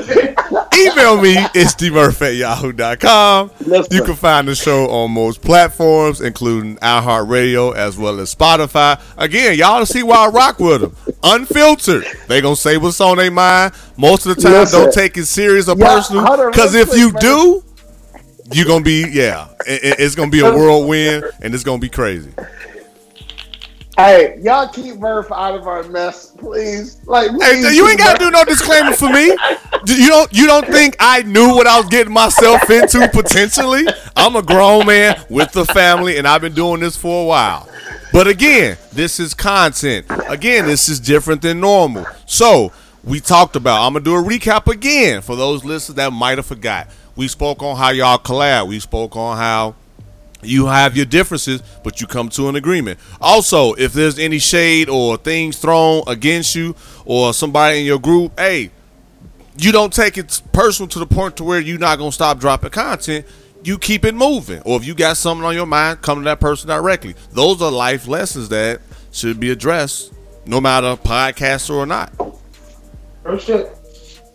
[0.76, 1.36] email me.
[1.54, 3.52] It's dmurph at yahoo.com.
[3.92, 9.00] You can find the show on most platforms, including iHeartRadio as well as Spotify.
[9.18, 10.96] Again, y'all see why I rock with them.
[11.24, 12.06] Unfiltered.
[12.28, 13.74] They gonna say what's on their mind.
[13.96, 14.82] Most of the time, Listen.
[14.82, 16.50] don't take it serious or Yeah, personal.
[16.50, 17.64] Because if you quick, do,
[18.54, 19.48] you're gonna be yeah.
[19.68, 22.32] it- it's gonna be a whirlwind, and it's gonna be crazy.
[23.96, 27.00] Hey, y'all keep Murph out of our mess, please.
[27.06, 29.36] Like, Hey, please you ain't gotta do no disclaimer for me.
[29.86, 30.32] You don't.
[30.32, 33.86] You don't think I knew what I was getting myself into potentially?
[34.16, 37.68] I'm a grown man with a family, and I've been doing this for a while.
[38.14, 40.06] But again, this is content.
[40.30, 42.06] Again, this is different than normal.
[42.26, 42.72] So
[43.04, 43.86] we talked about.
[43.86, 46.88] I'm gonna do a recap again for those listeners that might have forgot.
[47.18, 48.68] We spoke on how y'all collab.
[48.68, 49.76] We spoke on how
[50.46, 53.00] you have your differences, but you come to an agreement.
[53.22, 56.76] Also, if there's any shade or things thrown against you
[57.06, 58.72] or somebody in your group, hey,
[59.58, 62.72] you don't take it personal to the point to where you're not gonna stop dropping
[62.72, 63.26] content.
[63.64, 64.62] You keep it moving.
[64.66, 67.16] Or if you got something on your mind, come to that person directly.
[67.32, 68.82] Those are life lessons that
[69.12, 70.12] should be addressed,
[70.46, 72.12] no matter podcaster or not.
[73.26, 73.70] Oh shit.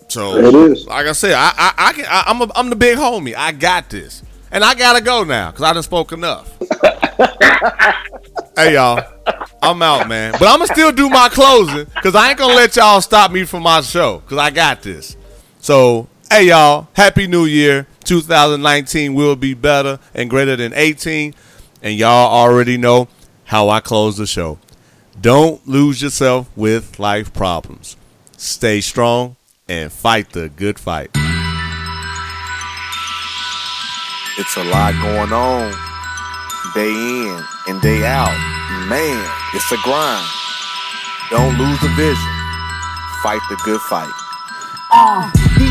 [0.09, 0.87] So It is.
[0.87, 3.35] like I said, I I, I can I, I'm a, I'm the big homie.
[3.37, 6.51] I got this, and I gotta go now because I done spoke enough.
[8.57, 9.03] hey y'all,
[9.63, 10.33] I'm out, man.
[10.33, 13.45] But I'm gonna still do my closing because I ain't gonna let y'all stop me
[13.45, 15.17] from my show because I got this.
[15.61, 17.87] So hey y'all, happy New Year.
[18.05, 21.35] 2019 will be better and greater than 18,
[21.83, 23.07] and y'all already know
[23.45, 24.59] how I close the show.
[25.21, 27.97] Don't lose yourself with life problems.
[28.37, 29.37] Stay strong
[29.69, 31.11] and fight the good fight.
[34.39, 35.73] It's a lot going on.
[36.73, 38.31] Day in and day out.
[38.89, 40.25] Man, it's a grind.
[41.29, 42.33] Don't lose the vision.
[43.21, 44.13] Fight the good fight.
[44.93, 45.29] Uh,